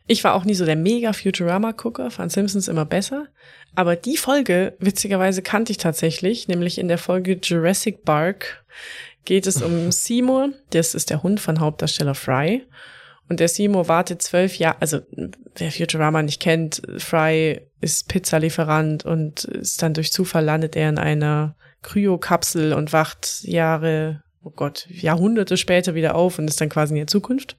Ich 0.06 0.22
war 0.22 0.34
auch 0.34 0.44
nie 0.44 0.54
so 0.54 0.66
der 0.66 0.76
mega 0.76 1.12
Futurama-Gucker, 1.12 2.10
fand 2.10 2.30
Simpsons 2.30 2.68
immer 2.68 2.84
besser. 2.84 3.28
Aber 3.74 3.96
die 3.96 4.16
Folge, 4.16 4.76
witzigerweise, 4.78 5.40
kannte 5.40 5.72
ich 5.72 5.78
tatsächlich, 5.78 6.46
nämlich 6.46 6.78
in 6.78 6.88
der 6.88 6.98
Folge 6.98 7.38
Jurassic 7.42 8.04
Park 8.04 8.64
geht 9.24 9.46
es 9.46 9.62
um 9.62 9.90
Seymour, 9.92 10.50
das 10.70 10.94
ist 10.94 11.10
der 11.10 11.22
Hund 11.22 11.40
von 11.40 11.60
Hauptdarsteller 11.60 12.14
Fry. 12.14 12.66
Und 13.30 13.40
der 13.40 13.48
Seymour 13.48 13.88
wartet 13.88 14.20
zwölf 14.20 14.58
Jahre, 14.58 14.76
also 14.80 15.00
wer 15.56 15.72
Futurama 15.72 16.22
nicht 16.22 16.42
kennt, 16.42 16.82
Fry 16.98 17.62
ist 17.80 18.08
Pizzalieferant 18.08 19.06
und 19.06 19.44
ist 19.44 19.82
dann 19.82 19.94
durch 19.94 20.12
Zufall 20.12 20.44
landet 20.44 20.76
er 20.76 20.90
in 20.90 20.98
einer 20.98 21.56
Kryokapsel 21.80 22.74
und 22.74 22.92
wacht 22.92 23.42
Jahre, 23.44 24.22
oh 24.42 24.50
Gott, 24.50 24.86
Jahrhunderte 24.90 25.56
später 25.56 25.94
wieder 25.94 26.14
auf 26.14 26.38
und 26.38 26.48
ist 26.48 26.60
dann 26.60 26.68
quasi 26.68 26.92
in 26.92 26.98
der 26.98 27.06
Zukunft. 27.06 27.56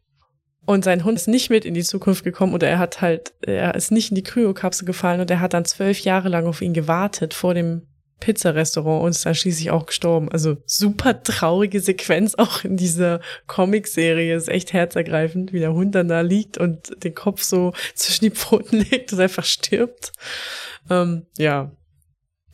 Und 0.66 0.84
sein 0.84 1.04
Hund 1.04 1.18
ist 1.18 1.28
nicht 1.28 1.50
mit 1.50 1.64
in 1.64 1.76
die 1.76 1.84
Zukunft 1.84 2.24
gekommen 2.24 2.54
oder 2.54 2.68
er 2.68 2.80
hat 2.80 3.02
halt, 3.02 3.34
er 3.42 3.76
ist 3.76 3.92
nicht 3.92 4.10
in 4.10 4.16
die 4.16 4.24
Kryokapsel 4.24 4.86
gefallen 4.86 5.22
und 5.22 5.30
er 5.30 5.40
hat 5.40 5.54
dann 5.54 5.66
zwölf 5.66 6.00
Jahre 6.00 6.30
lang 6.30 6.48
auf 6.48 6.62
ihn 6.62 6.74
gewartet 6.74 7.34
vor 7.34 7.54
dem 7.54 7.84
Pizzarestaurant 8.20 9.04
und 9.04 9.12
ist 9.12 9.26
dann 9.26 9.36
schließlich 9.36 9.72
auch 9.72 9.86
gestorben. 9.86 10.32
Also 10.32 10.58
super 10.66 11.22
traurige 11.22 11.80
Sequenz 11.80 12.36
auch 12.36 12.64
in 12.64 12.78
dieser 12.78 13.20
Comicserie. 13.46 14.36
Ist 14.36 14.50
echt 14.50 14.74
herzergreifend, 14.74 15.54
wie 15.54 15.60
der 15.60 15.74
Hund 15.74 15.94
dann 15.96 16.08
da 16.08 16.22
liegt 16.22 16.58
und 16.58 17.04
den 17.04 17.14
Kopf 17.14 17.44
so 17.44 17.74
zwischen 17.94 18.26
die 18.26 18.32
Pfoten 18.32 18.80
legt 18.90 19.14
und 19.14 19.20
einfach 19.20 19.46
stirbt. 19.46 20.14
Ähm, 20.90 21.28
ja. 21.38 21.72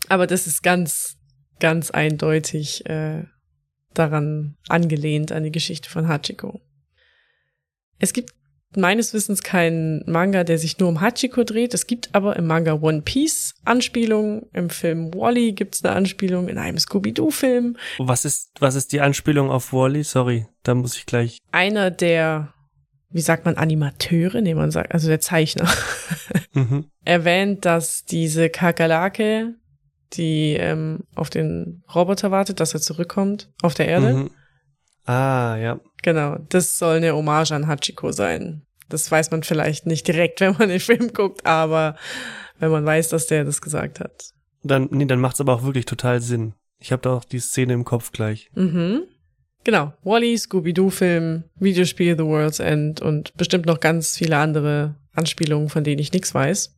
Aber 0.10 0.28
das 0.28 0.47
ist 0.47 0.63
ganz, 0.63 1.17
ganz 1.60 1.91
eindeutig 1.91 2.86
äh, 2.88 3.24
daran 3.93 4.58
angelehnt, 4.67 5.32
an 5.32 5.43
die 5.43 5.52
Geschichte 5.52 5.89
von 5.89 6.08
Hachiko. 6.08 6.60
Es 8.01 8.13
gibt 8.13 8.31
meines 8.75 9.13
Wissens 9.13 9.43
keinen 9.43 10.01
Manga, 10.09 10.43
der 10.43 10.57
sich 10.57 10.79
nur 10.79 10.89
um 10.89 11.01
Hachiko 11.01 11.43
dreht. 11.43 11.73
Es 11.73 11.87
gibt 11.87 12.09
aber 12.13 12.35
im 12.37 12.47
Manga 12.47 12.73
One 12.73 13.01
Piece 13.01 13.53
Anspielungen. 13.65 14.43
Im 14.53 14.69
Film 14.69 15.13
Wally 15.13 15.51
gibt 15.53 15.75
es 15.75 15.83
eine 15.83 15.93
Anspielung, 15.95 16.47
in 16.47 16.57
einem 16.57 16.77
Scooby-Doo-Film. 16.79 17.77
Was 17.99 18.25
ist, 18.25 18.51
was 18.59 18.75
ist 18.75 18.93
die 18.93 19.01
Anspielung 19.01 19.49
auf 19.51 19.73
Wally? 19.73 20.03
Sorry, 20.03 20.47
da 20.63 20.73
muss 20.73 20.95
ich 20.97 21.05
gleich. 21.05 21.37
Einer 21.51 21.91
der, 21.91 22.53
wie 23.09 23.21
sagt 23.21 23.45
man, 23.45 23.55
Animateure, 23.57 24.41
nee, 24.41 24.55
man 24.55 24.71
sagt, 24.71 24.93
also 24.93 25.07
der 25.07 25.19
Zeichner, 25.19 25.69
Mhm. 26.53 26.85
erwähnt, 27.05 27.63
dass 27.65 28.03
diese 28.03 28.49
Kakerlake, 28.49 29.55
die 30.13 30.57
ähm, 30.59 31.03
auf 31.15 31.29
den 31.29 31.83
Roboter 31.93 32.29
wartet, 32.31 32.59
dass 32.59 32.73
er 32.73 32.81
zurückkommt 32.81 33.49
auf 33.61 33.73
der 33.73 33.87
Erde. 33.87 34.13
Mhm. 34.13 34.31
Ah, 35.05 35.57
ja. 35.57 35.79
Genau, 36.03 36.37
das 36.49 36.77
soll 36.77 36.97
eine 36.97 37.13
Hommage 37.13 37.51
an 37.51 37.67
Hachiko 37.67 38.11
sein. 38.11 38.63
Das 38.89 39.09
weiß 39.09 39.31
man 39.31 39.43
vielleicht 39.43 39.85
nicht 39.85 40.07
direkt, 40.07 40.39
wenn 40.41 40.55
man 40.57 40.69
den 40.69 40.79
Film 40.79 41.13
guckt, 41.13 41.45
aber 41.45 41.95
wenn 42.59 42.71
man 42.71 42.85
weiß, 42.85 43.09
dass 43.09 43.27
der 43.27 43.43
das 43.43 43.61
gesagt 43.61 43.99
hat. 43.99 44.31
Dann, 44.63 44.87
nee, 44.91 45.05
dann 45.05 45.19
macht's 45.19 45.41
aber 45.41 45.53
auch 45.53 45.63
wirklich 45.63 45.85
total 45.85 46.21
Sinn. 46.21 46.53
Ich 46.77 46.91
habe 46.91 47.01
da 47.01 47.13
auch 47.13 47.25
die 47.25 47.39
Szene 47.39 47.73
im 47.73 47.85
Kopf 47.85 48.11
gleich. 48.11 48.49
Mhm. 48.53 49.03
Genau. 49.63 49.93
Wally, 50.03 50.37
Scooby-Doo-Film, 50.37 51.43
Videospiel 51.59 52.17
The 52.17 52.23
World's 52.23 52.59
End 52.59 53.01
und 53.01 53.35
bestimmt 53.37 53.65
noch 53.67 53.79
ganz 53.79 54.17
viele 54.17 54.37
andere 54.37 54.95
Anspielungen, 55.13 55.69
von 55.69 55.83
denen 55.83 55.99
ich 55.99 56.13
nichts 56.13 56.33
weiß. 56.33 56.75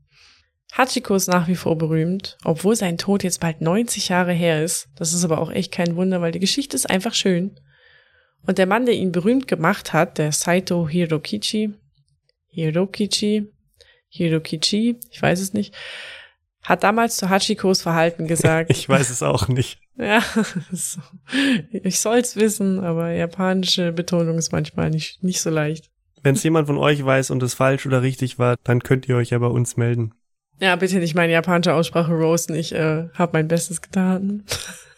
Hachiko 0.73 1.15
ist 1.15 1.27
nach 1.27 1.47
wie 1.47 1.55
vor 1.55 1.77
berühmt, 1.77 2.37
obwohl 2.43 2.75
sein 2.75 2.97
Tod 2.97 3.23
jetzt 3.23 3.39
bald 3.39 3.61
90 3.61 4.09
Jahre 4.09 4.33
her 4.33 4.63
ist. 4.63 4.89
Das 4.95 5.13
ist 5.13 5.23
aber 5.23 5.39
auch 5.39 5.51
echt 5.51 5.71
kein 5.71 5.95
Wunder, 5.95 6.19
weil 6.19 6.31
die 6.31 6.39
Geschichte 6.39 6.75
ist 6.75 6.89
einfach 6.89 7.13
schön. 7.13 7.59
Und 8.45 8.57
der 8.57 8.65
Mann, 8.65 8.85
der 8.85 8.95
ihn 8.95 9.11
berühmt 9.11 9.47
gemacht 9.47 9.93
hat, 9.93 10.17
der 10.17 10.31
Saito 10.31 10.87
Hirokichi, 10.87 11.73
Hirokichi, 12.47 13.51
Hirokichi, 14.09 14.99
ich 15.09 15.21
weiß 15.21 15.39
es 15.39 15.53
nicht, 15.53 15.73
hat 16.61 16.83
damals 16.83 17.17
zu 17.17 17.29
Hachikos 17.29 17.81
Verhalten 17.81 18.27
gesagt. 18.27 18.69
Ich 18.71 18.87
weiß 18.87 19.09
es 19.09 19.23
auch 19.23 19.47
nicht. 19.47 19.79
Ja, 19.97 20.23
ich 21.71 21.99
soll's 21.99 22.35
wissen, 22.35 22.79
aber 22.79 23.11
japanische 23.11 23.91
Betonung 23.91 24.37
ist 24.37 24.51
manchmal 24.51 24.89
nicht, 24.89 25.23
nicht 25.23 25.41
so 25.41 25.49
leicht. 25.49 25.91
Wenn 26.23 26.35
es 26.35 26.43
jemand 26.43 26.67
von 26.67 26.77
euch 26.77 27.03
weiß 27.03 27.31
und 27.31 27.43
es 27.43 27.53
falsch 27.53 27.85
oder 27.85 28.01
richtig 28.01 28.39
war, 28.39 28.55
dann 28.63 28.81
könnt 28.81 29.07
ihr 29.07 29.17
euch 29.17 29.31
ja 29.31 29.39
bei 29.39 29.47
uns 29.47 29.77
melden. 29.77 30.13
Ja, 30.59 30.75
bitte 30.77 30.97
nicht 30.97 31.15
meine 31.15 31.33
japanische 31.33 31.73
Aussprache 31.73 32.13
roasten. 32.13 32.55
Ich 32.55 32.73
äh, 32.73 33.09
habe 33.13 33.31
mein 33.33 33.47
Bestes 33.47 33.81
getan. 33.81 34.43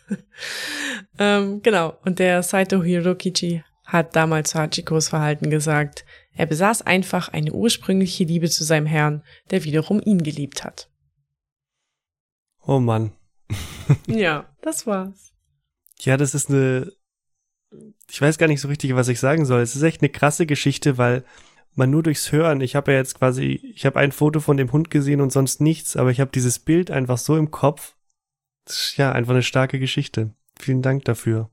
ähm, 1.20 1.62
genau. 1.62 1.98
Und 2.04 2.20
der 2.20 2.44
Saito 2.44 2.84
Hirokichi 2.84 3.64
hat 3.86 4.16
damals 4.16 4.52
zu 4.52 4.60
Hachikos 4.60 5.10
Verhalten 5.10 5.50
gesagt, 5.50 6.06
er 6.34 6.46
besaß 6.46 6.82
einfach 6.82 7.30
eine 7.30 7.54
ursprüngliche 7.54 8.26
Liebe 8.26 8.50
zu 8.50 8.64
seinem 8.64 8.86
Herrn, 8.86 9.24
der 9.52 9.64
wiederum 9.64 10.02
ihn 10.04 10.24
geliebt 10.24 10.64
hat. 10.64 10.90
Oh 12.66 12.80
Mann. 12.80 13.12
ja, 14.08 14.50
das 14.62 14.86
war's. 14.88 15.34
Ja, 16.00 16.18
das 16.18 16.34
ist 16.34 16.50
eine. 16.50 16.92
Ich 18.10 18.22
weiß 18.22 18.38
gar 18.38 18.48
nicht 18.48 18.62
so 18.62 18.68
richtig, 18.68 18.96
was 18.96 19.08
ich 19.08 19.20
sagen 19.20 19.46
soll. 19.46 19.62
Es 19.62 19.76
ist 19.76 19.82
echt 19.82 20.02
eine 20.02 20.10
krasse 20.10 20.46
Geschichte, 20.46 20.98
weil 20.98 21.24
man 21.76 21.90
nur 21.90 22.04
durchs 22.04 22.32
Hören, 22.32 22.62
ich 22.62 22.76
habe 22.76 22.94
ja 22.94 22.98
jetzt 22.98 23.20
quasi, 23.20 23.60
ich 23.76 23.86
habe 23.86 24.00
ein 24.00 24.12
Foto 24.12 24.40
von 24.40 24.58
dem 24.58 24.72
Hund 24.72 24.90
gesehen 24.90 25.22
und 25.22 25.32
sonst 25.32 25.62
nichts, 25.62 25.96
aber 25.96 26.10
ich 26.10 26.20
habe 26.20 26.32
dieses 26.34 26.60
Bild 26.60 26.90
einfach 26.90 27.18
so 27.18 27.36
im 27.36 27.52
Kopf. 27.52 27.95
Das 28.66 28.78
ist 28.78 28.98
ja 28.98 29.12
einfach 29.12 29.34
eine 29.34 29.44
starke 29.44 29.80
Geschichte. 29.80 30.32
Vielen 30.60 30.82
Dank 30.82 31.06
dafür. 31.06 31.50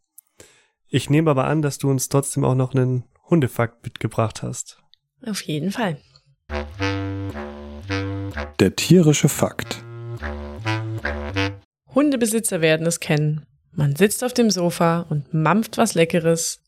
Ich 0.88 1.11
nehme 1.11 1.31
aber 1.31 1.44
an, 1.44 1.62
dass 1.62 1.79
du 1.79 1.90
uns 1.90 2.09
trotzdem 2.09 2.44
auch 2.44 2.55
noch 2.55 2.75
einen 2.75 3.05
Hundefakt 3.29 3.85
mitgebracht 3.85 4.42
hast. 4.42 4.79
Auf 5.25 5.42
jeden 5.42 5.70
Fall. 5.70 5.98
Der 8.59 8.77
tierische 8.77 9.29
Fakt. 9.29 9.85
Hundebesitzer 11.94 12.61
werden 12.61 12.87
es 12.87 13.01
kennen. 13.01 13.46
Man 13.72 13.96
sitzt 13.96 14.25
auf 14.25 14.33
dem 14.33 14.51
Sofa 14.51 15.01
und 15.01 15.33
mampft 15.35 15.79
was 15.79 15.94
Leckeres. 15.94 16.61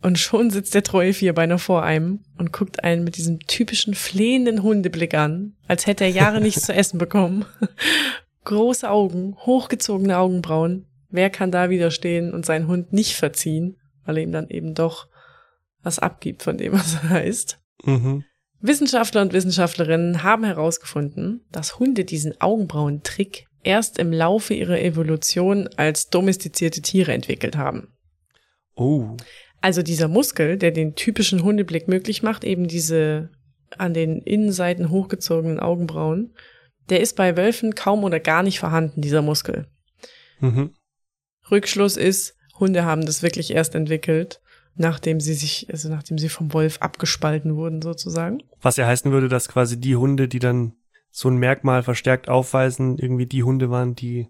Und 0.00 0.18
schon 0.18 0.50
sitzt 0.50 0.74
der 0.74 0.84
treue 0.84 1.12
Vierbeiner 1.12 1.58
vor 1.58 1.82
einem 1.82 2.22
und 2.36 2.52
guckt 2.52 2.84
einen 2.84 3.02
mit 3.02 3.16
diesem 3.16 3.40
typischen 3.40 3.94
flehenden 3.94 4.62
Hundeblick 4.62 5.14
an, 5.14 5.56
als 5.66 5.88
hätte 5.88 6.04
er 6.04 6.10
Jahre 6.10 6.40
nichts 6.40 6.62
zu 6.62 6.72
essen 6.72 6.98
bekommen. 6.98 7.44
Große 8.48 8.88
Augen, 8.88 9.36
hochgezogene 9.36 10.16
Augenbrauen. 10.16 10.86
Wer 11.10 11.28
kann 11.28 11.50
da 11.50 11.68
widerstehen 11.68 12.32
und 12.32 12.46
seinen 12.46 12.66
Hund 12.66 12.94
nicht 12.94 13.14
verziehen, 13.14 13.76
weil 14.06 14.16
er 14.16 14.22
ihm 14.22 14.32
dann 14.32 14.48
eben 14.48 14.72
doch 14.72 15.06
was 15.82 15.98
abgibt 15.98 16.42
von 16.42 16.56
dem, 16.56 16.72
was 16.72 16.94
er 16.94 17.10
heißt? 17.10 17.60
Mhm. 17.84 18.24
Wissenschaftler 18.60 19.20
und 19.20 19.34
Wissenschaftlerinnen 19.34 20.22
haben 20.22 20.44
herausgefunden, 20.44 21.44
dass 21.52 21.78
Hunde 21.78 22.06
diesen 22.06 22.40
Augenbrauentrick 22.40 23.48
erst 23.64 23.98
im 23.98 24.14
Laufe 24.14 24.54
ihrer 24.54 24.80
Evolution 24.80 25.68
als 25.76 26.08
domestizierte 26.08 26.80
Tiere 26.80 27.12
entwickelt 27.12 27.58
haben. 27.58 27.88
Oh. 28.76 29.14
Also 29.60 29.82
dieser 29.82 30.08
Muskel, 30.08 30.56
der 30.56 30.70
den 30.70 30.94
typischen 30.94 31.42
Hundeblick 31.42 31.86
möglich 31.86 32.22
macht, 32.22 32.44
eben 32.44 32.66
diese 32.66 33.28
an 33.76 33.92
den 33.92 34.22
Innenseiten 34.22 34.88
hochgezogenen 34.88 35.60
Augenbrauen, 35.60 36.32
der 36.88 37.00
ist 37.00 37.16
bei 37.16 37.36
Wölfen 37.36 37.74
kaum 37.74 38.04
oder 38.04 38.20
gar 38.20 38.42
nicht 38.42 38.58
vorhanden, 38.60 39.00
dieser 39.00 39.22
Muskel. 39.22 39.66
Mhm. 40.40 40.74
Rückschluss 41.50 41.96
ist, 41.96 42.36
Hunde 42.58 42.84
haben 42.84 43.06
das 43.06 43.22
wirklich 43.22 43.52
erst 43.52 43.74
entwickelt, 43.74 44.40
nachdem 44.74 45.20
sie 45.20 45.34
sich, 45.34 45.68
also 45.70 45.88
nachdem 45.88 46.18
sie 46.18 46.28
vom 46.28 46.52
Wolf 46.52 46.78
abgespalten 46.80 47.56
wurden, 47.56 47.82
sozusagen. 47.82 48.42
Was 48.60 48.76
ja 48.76 48.86
heißen 48.86 49.10
würde, 49.10 49.28
dass 49.28 49.48
quasi 49.48 49.80
die 49.80 49.96
Hunde, 49.96 50.28
die 50.28 50.38
dann 50.38 50.74
so 51.10 51.28
ein 51.28 51.36
Merkmal 51.36 51.82
verstärkt 51.82 52.28
aufweisen, 52.28 52.98
irgendwie 52.98 53.26
die 53.26 53.42
Hunde 53.42 53.70
waren, 53.70 53.94
die 53.94 54.28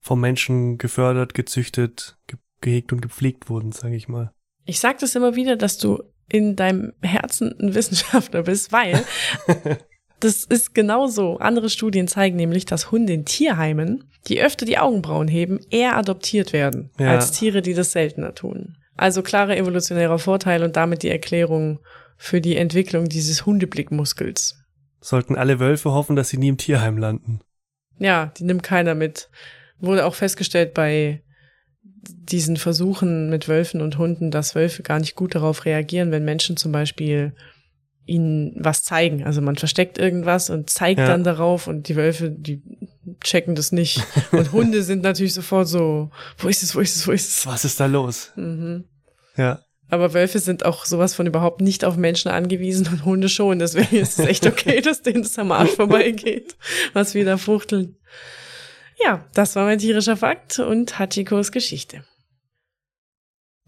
vom 0.00 0.20
Menschen 0.20 0.78
gefördert, 0.78 1.34
gezüchtet, 1.34 2.18
ge 2.26 2.38
gehegt 2.62 2.90
und 2.90 3.02
gepflegt 3.02 3.50
wurden, 3.50 3.70
sage 3.72 3.96
ich 3.96 4.08
mal. 4.08 4.32
Ich 4.64 4.80
sage 4.80 4.96
das 5.00 5.14
immer 5.14 5.36
wieder, 5.36 5.56
dass 5.56 5.76
du 5.76 6.02
in 6.28 6.56
deinem 6.56 6.94
Herzen 7.02 7.54
ein 7.60 7.74
Wissenschaftler 7.74 8.44
bist, 8.44 8.72
weil 8.72 9.04
das 10.20 10.44
ist 10.44 10.74
genauso. 10.74 11.38
Andere 11.38 11.68
Studien 11.70 12.08
zeigen 12.08 12.36
nämlich, 12.36 12.64
dass 12.64 12.90
Hunde 12.90 13.12
in 13.12 13.24
Tierheimen, 13.24 14.04
die 14.28 14.40
öfter 14.42 14.64
die 14.66 14.78
Augenbrauen 14.78 15.28
heben, 15.28 15.60
eher 15.70 15.96
adoptiert 15.96 16.52
werden 16.52 16.90
Ja. 16.98 17.10
als 17.12 17.32
Tiere, 17.32 17.62
die 17.62 17.74
das 17.74 17.92
seltener 17.92 18.34
tun. 18.34 18.76
Also 18.96 19.22
klarer 19.22 19.56
evolutionärer 19.56 20.18
Vorteil 20.18 20.62
und 20.62 20.76
damit 20.76 21.02
die 21.02 21.10
Erklärung 21.10 21.80
für 22.16 22.40
die 22.40 22.56
Entwicklung 22.56 23.08
dieses 23.08 23.44
Hundeblickmuskels. 23.46 24.56
Sollten 25.00 25.36
alle 25.36 25.60
Wölfe 25.60 25.92
hoffen, 25.92 26.16
dass 26.16 26.30
sie 26.30 26.38
nie 26.38 26.48
im 26.48 26.56
Tierheim 26.56 26.96
landen. 26.96 27.40
Ja, 27.98 28.32
die 28.38 28.44
nimmt 28.44 28.62
keiner 28.62 28.94
mit. 28.94 29.28
Wurde 29.78 30.06
auch 30.06 30.14
festgestellt 30.14 30.72
bei 30.72 31.22
diesen 31.82 32.56
Versuchen 32.56 33.28
mit 33.30 33.48
Wölfen 33.48 33.80
und 33.82 33.98
Hunden, 33.98 34.30
dass 34.30 34.54
Wölfe 34.54 34.82
gar 34.82 34.98
nicht 34.98 35.14
gut 35.14 35.34
darauf 35.34 35.64
reagieren, 35.64 36.10
wenn 36.10 36.24
Menschen 36.24 36.56
zum 36.56 36.72
Beispiel 36.72 37.34
ihnen 38.06 38.54
was 38.58 38.82
zeigen. 38.84 39.24
Also 39.24 39.40
man 39.42 39.56
versteckt 39.56 39.98
irgendwas 39.98 40.48
und 40.48 40.70
zeigt 40.70 41.00
Ja. 41.00 41.06
dann 41.08 41.24
darauf 41.24 41.66
und 41.66 41.88
die 41.88 41.96
Wölfe, 41.96 42.30
die 42.30 42.62
checken 43.22 43.54
das 43.54 43.72
nicht. 43.72 44.00
Und 44.32 44.52
Hunde 44.52 44.82
sind 44.82 45.02
natürlich 45.02 45.34
sofort 45.34 45.68
so, 45.68 46.10
wo 46.38 46.48
ist 46.48 46.62
es, 46.62 46.74
wo 46.74 46.80
ist 46.80 46.96
es, 46.96 47.06
wo 47.06 47.12
ist 47.12 47.28
es? 47.28 47.46
Was 47.46 47.64
ist 47.64 47.80
da 47.80 47.86
los? 47.86 48.32
Mhm. 48.36 48.84
Ja. 49.36 49.60
Aber 49.88 50.14
Wölfe 50.14 50.38
sind 50.40 50.64
auch 50.64 50.84
sowas 50.84 51.14
von 51.14 51.26
überhaupt 51.26 51.60
nicht 51.60 51.84
auf 51.84 51.96
Menschen 51.96 52.28
angewiesen 52.30 52.88
und 52.88 53.04
Hunde 53.04 53.28
schon. 53.28 53.58
Deswegen 53.60 53.96
ist 53.96 54.18
es 54.18 54.26
echt 54.26 54.46
okay, 54.46 54.80
dass 54.82 55.02
denen 55.02 55.22
das 55.22 55.38
am 55.38 55.52
Arsch 55.52 55.70
vorbeigeht, 55.72 56.56
was 56.92 57.14
wir 57.14 57.24
da 57.24 57.36
fuchteln. 57.36 57.96
Ja, 59.04 59.24
das 59.34 59.54
war 59.56 59.64
mein 59.66 59.78
tierischer 59.78 60.16
Fakt 60.16 60.58
und 60.58 60.98
Hachikos 60.98 61.52
Geschichte. 61.52 62.02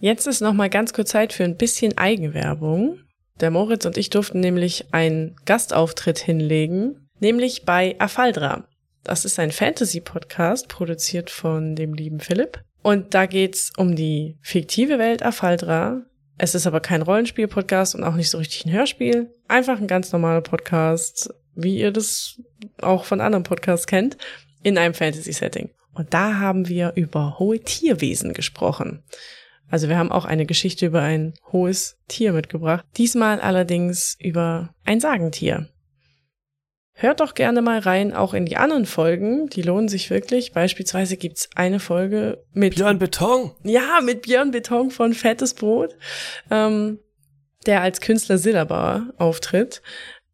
Jetzt 0.01 0.27
ist 0.27 0.41
noch 0.41 0.53
mal 0.55 0.71
ganz 0.71 0.93
kurz 0.93 1.11
Zeit 1.11 1.33
für 1.33 1.45
ein 1.45 1.57
bisschen 1.57 1.99
Eigenwerbung. 1.99 3.01
Der 3.41 3.51
Moritz 3.53 3.85
und 3.87 3.97
ich 3.97 4.11
durften 4.11 4.41
nämlich 4.41 4.87
einen 4.93 5.37
Gastauftritt 5.45 6.19
hinlegen, 6.19 7.09
nämlich 7.21 7.65
bei 7.65 7.95
Afaldra. 8.01 8.67
Das 9.05 9.25
ist 9.25 9.39
ein 9.39 9.53
Fantasy-Podcast, 9.53 10.69
produziert 10.69 11.31
von 11.31 11.77
dem 11.77 11.95
lieben 11.95 12.19
Philipp. 12.19 12.61
Und 12.83 13.15
da 13.15 13.27
geht's 13.27 13.73
um 13.77 13.95
die 13.95 14.37
fiktive 14.43 14.99
Welt 14.99 15.23
Afaldra. 15.23 16.03
Es 16.37 16.55
ist 16.55 16.67
aber 16.67 16.81
kein 16.81 17.03
Rollenspiel-Podcast 17.03 17.95
und 17.95 18.03
auch 18.03 18.15
nicht 18.15 18.31
so 18.31 18.39
richtig 18.39 18.67
ein 18.67 18.73
Hörspiel. 18.73 19.33
Einfach 19.47 19.79
ein 19.79 19.87
ganz 19.87 20.13
normaler 20.13 20.41
Podcast, 20.41 21.33
wie 21.55 21.79
ihr 21.79 21.93
das 21.93 22.41
auch 22.81 23.05
von 23.05 23.21
anderen 23.21 23.45
Podcasts 23.45 23.87
kennt, 23.87 24.17
in 24.63 24.79
einem 24.79 24.95
Fantasy-Setting. 24.95 25.71
Und 25.95 26.13
da 26.13 26.39
haben 26.39 26.69
wir 26.69 26.93
über 26.97 27.39
hohe 27.39 27.61
Tierwesen 27.61 28.33
gesprochen. 28.33 29.03
Also 29.71 29.89
wir 29.89 29.99
haben 29.99 30.13
auch 30.13 30.25
eine 30.25 30.47
Geschichte 30.47 30.87
über 30.87 31.03
ein 31.03 31.35
hohes 31.53 31.99
Tier 32.09 32.33
mitgebracht. 32.33 32.85
Diesmal 32.97 33.41
allerdings 33.41 34.17
über 34.21 34.71
ein 34.85 35.01
Sagentier. 35.01 35.69
Hört 37.01 37.21
doch 37.21 37.35
gerne 37.35 37.63
mal 37.63 37.79
rein, 37.79 38.13
auch 38.13 38.35
in 38.35 38.45
die 38.45 38.57
anderen 38.57 38.85
Folgen. 38.85 39.49
Die 39.51 39.63
lohnen 39.63 39.89
sich 39.89 40.11
wirklich. 40.11 40.51
Beispielsweise 40.53 41.17
gibt's 41.17 41.49
eine 41.55 41.79
Folge 41.79 42.43
mit 42.53 42.75
Björn 42.75 42.99
Beton! 42.99 43.53
ja, 43.63 44.01
mit 44.03 44.23
Björn 44.23 44.51
Beton 44.51 44.91
von 44.91 45.15
Fettes 45.15 45.55
Brot. 45.55 45.95
Ähm, 46.51 46.99
der 47.67 47.83
als 47.83 48.01
Künstler 48.01 48.39
Sillabauer 48.39 49.13
auftritt. 49.17 49.81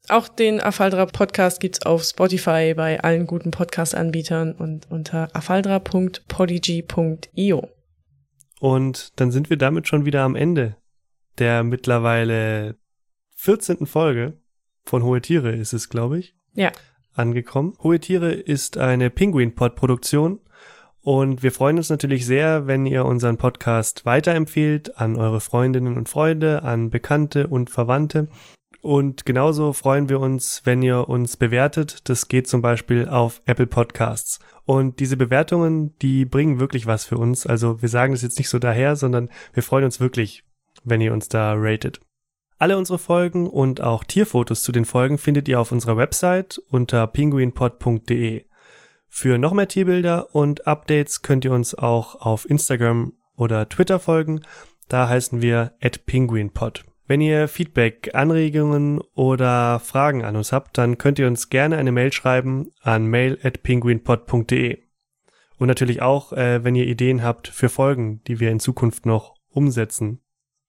Auch 0.09 0.29
den 0.29 0.59
Afaldra 0.61 1.07
Podcast 1.07 1.61
gibt's 1.61 1.81
auf 1.85 2.05
Spotify 2.05 2.75
bei 2.75 3.01
allen 3.01 3.27
guten 3.27 3.51
Podcast-Anbietern 3.51 4.53
und 4.53 4.91
unter 4.91 5.29
afaldra.podigy.io. 5.35 7.69
Und 8.65 9.21
dann 9.21 9.31
sind 9.31 9.51
wir 9.51 9.59
damit 9.59 9.89
schon 9.89 10.07
wieder 10.07 10.23
am 10.23 10.35
Ende 10.35 10.79
der 11.37 11.65
mittlerweile 11.65 12.77
14. 13.35 13.85
Folge 13.85 14.39
von 14.85 15.03
Hohe 15.03 15.21
Tiere 15.21 15.53
ist 15.53 15.75
es, 15.75 15.91
glaube 15.91 16.19
ich. 16.19 16.35
Ja. 16.55 16.73
Angekommen. 17.13 17.77
Hohe 17.83 18.01
Tiere 18.01 18.33
ist 18.33 18.79
eine 18.79 19.11
Penguin-Pod-Produktion 19.11 20.41
und 21.03 21.43
wir 21.43 21.53
freuen 21.53 21.77
uns 21.77 21.91
natürlich 21.91 22.25
sehr, 22.25 22.67
wenn 22.67 22.87
ihr 22.87 23.05
unseren 23.05 23.37
Podcast 23.37 24.07
weiterempfehlt 24.07 24.97
an 24.97 25.17
eure 25.17 25.43
Freundinnen 25.43 25.99
und 25.99 26.09
Freunde, 26.09 26.63
an 26.63 26.89
Bekannte 26.89 27.49
und 27.49 27.69
Verwandte. 27.69 28.29
Und 28.85 29.25
genauso 29.25 29.73
freuen 29.73 30.11
wir 30.11 30.21
uns, 30.21 30.61
wenn 30.65 30.83
ihr 30.83 31.09
uns 31.09 31.39
bewertet. 31.39 32.07
Das 32.11 32.29
geht 32.29 32.47
zum 32.47 32.61
Beispiel 32.61 33.09
auf 33.09 33.41
Apple 33.47 33.67
Podcasts. 33.67 34.41
Und 34.67 35.01
diese 35.01 35.17
Bewertungen, 35.17 35.97
die 36.01 36.27
bringen 36.27 36.61
wirklich 36.61 36.87
was 36.87 37.07
für 37.07 37.17
uns. 37.17 37.47
Also 37.47 37.81
wir 37.81 37.89
sagen 37.89 38.13
das 38.13 38.21
jetzt 38.21 38.37
nicht 38.37 38.51
so 38.51 38.59
daher, 38.59 38.95
sondern 38.95 39.31
wir 39.55 39.63
freuen 39.63 39.87
uns 39.87 40.01
wirklich, 40.01 40.45
wenn 40.85 41.01
ihr 41.01 41.15
uns 41.15 41.31
da 41.31 41.55
ratet. 41.57 42.03
Alle 42.59 42.77
unsere 42.77 42.99
Folgen 42.99 43.49
und 43.49 43.81
auch 43.81 44.05
Tierfotos 44.05 44.63
zu 44.63 44.71
den 44.71 44.85
Folgen 44.85 45.17
findet 45.17 45.49
ihr 45.49 45.61
auf 45.61 45.73
unserer 45.73 45.97
Website 45.97 46.61
unter 46.69 47.07
penguinpod.de. 47.07 48.45
Für 49.09 49.39
noch 49.39 49.55
mehr 49.55 49.69
Tierbilder 49.69 50.35
und 50.35 50.67
Updates 50.67 51.23
könnt 51.23 51.47
ihr 51.47 51.53
uns 51.53 51.75
auch 51.75 52.17
auf 52.17 52.49
Instagram 52.51 53.15
oder 53.35 53.67
Twitter 53.67 53.99
folgen. 53.99 54.43
Da 54.89 55.09
heißen 55.09 55.41
wir 55.41 55.73
at 55.81 56.05
penguinpod. 56.05 56.85
Wenn 57.07 57.21
ihr 57.21 57.49
Feedback, 57.49 58.15
Anregungen 58.15 59.01
oder 59.15 59.79
Fragen 59.79 60.25
an 60.25 60.37
uns 60.37 60.53
habt, 60.53 60.79
dann 60.79 60.97
könnt 60.97 61.19
ihr 61.19 61.27
uns 61.27 61.51
gerne 61.51 61.77
eine 61.77 61.93
Mail 61.93 62.13
schreiben 62.13 62.71
an 62.81 63.07
mail 63.07 63.39
at 63.43 63.63
penguinpod.de. 63.63 64.79
Und 65.59 65.69
natürlich 65.69 66.01
auch, 66.01 66.33
äh, 66.33 66.65
wenn 66.65 66.75
ihr 66.75 66.87
Ideen 66.87 67.23
habt 67.23 67.49
für 67.49 67.69
Folgen, 67.69 68.23
die 68.27 68.41
wir 68.41 68.51
in 68.51 68.59
Zukunft 68.59 69.05
noch 69.05 69.35
umsetzen 69.51 70.21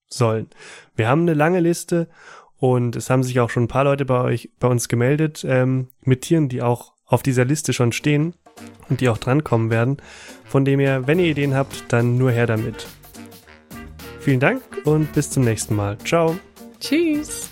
sollen. 0.08 0.50
Wir 0.96 1.08
haben 1.08 1.22
eine 1.22 1.34
lange 1.34 1.62
Liste 1.62 2.10
und 2.58 2.96
es 2.96 3.10
haben 3.10 3.24
sich 3.24 3.40
auch 3.40 3.50
schon 3.50 3.64
ein 3.64 3.70
paar 3.70 3.86
Leute 3.86 4.06
bei 4.06 4.22
euch, 4.22 4.52
bei 4.60 4.68
uns 4.68 4.90
gemeldet, 4.90 5.46
ähm, 5.48 5.88
mit 6.02 6.22
Tieren, 6.22 6.50
die 6.50 6.62
auch 6.62 6.94
auf 7.06 7.24
dieser 7.24 7.46
Liste 7.46 7.72
schon 7.72 7.94
stehen 7.94 8.36
und 8.90 9.00
die 9.00 9.10
auch 9.10 9.18
drankommen 9.18 9.70
werden. 9.70 9.98
Von 10.44 10.66
dem 10.66 10.80
her, 10.80 11.08
wenn 11.08 11.20
ihr 11.20 11.28
Ideen 11.28 11.56
habt, 11.56 11.86
dann 11.94 12.18
nur 12.18 12.32
her 12.32 12.46
damit. 12.46 12.88
Vielen 14.26 14.40
Dank 14.40 14.64
und 14.86 15.14
bis 15.14 15.30
zum 15.30 15.44
nächsten 15.44 15.76
Mal. 15.76 16.00
Ciao. 16.00 16.36
Tschüss. 16.80 17.52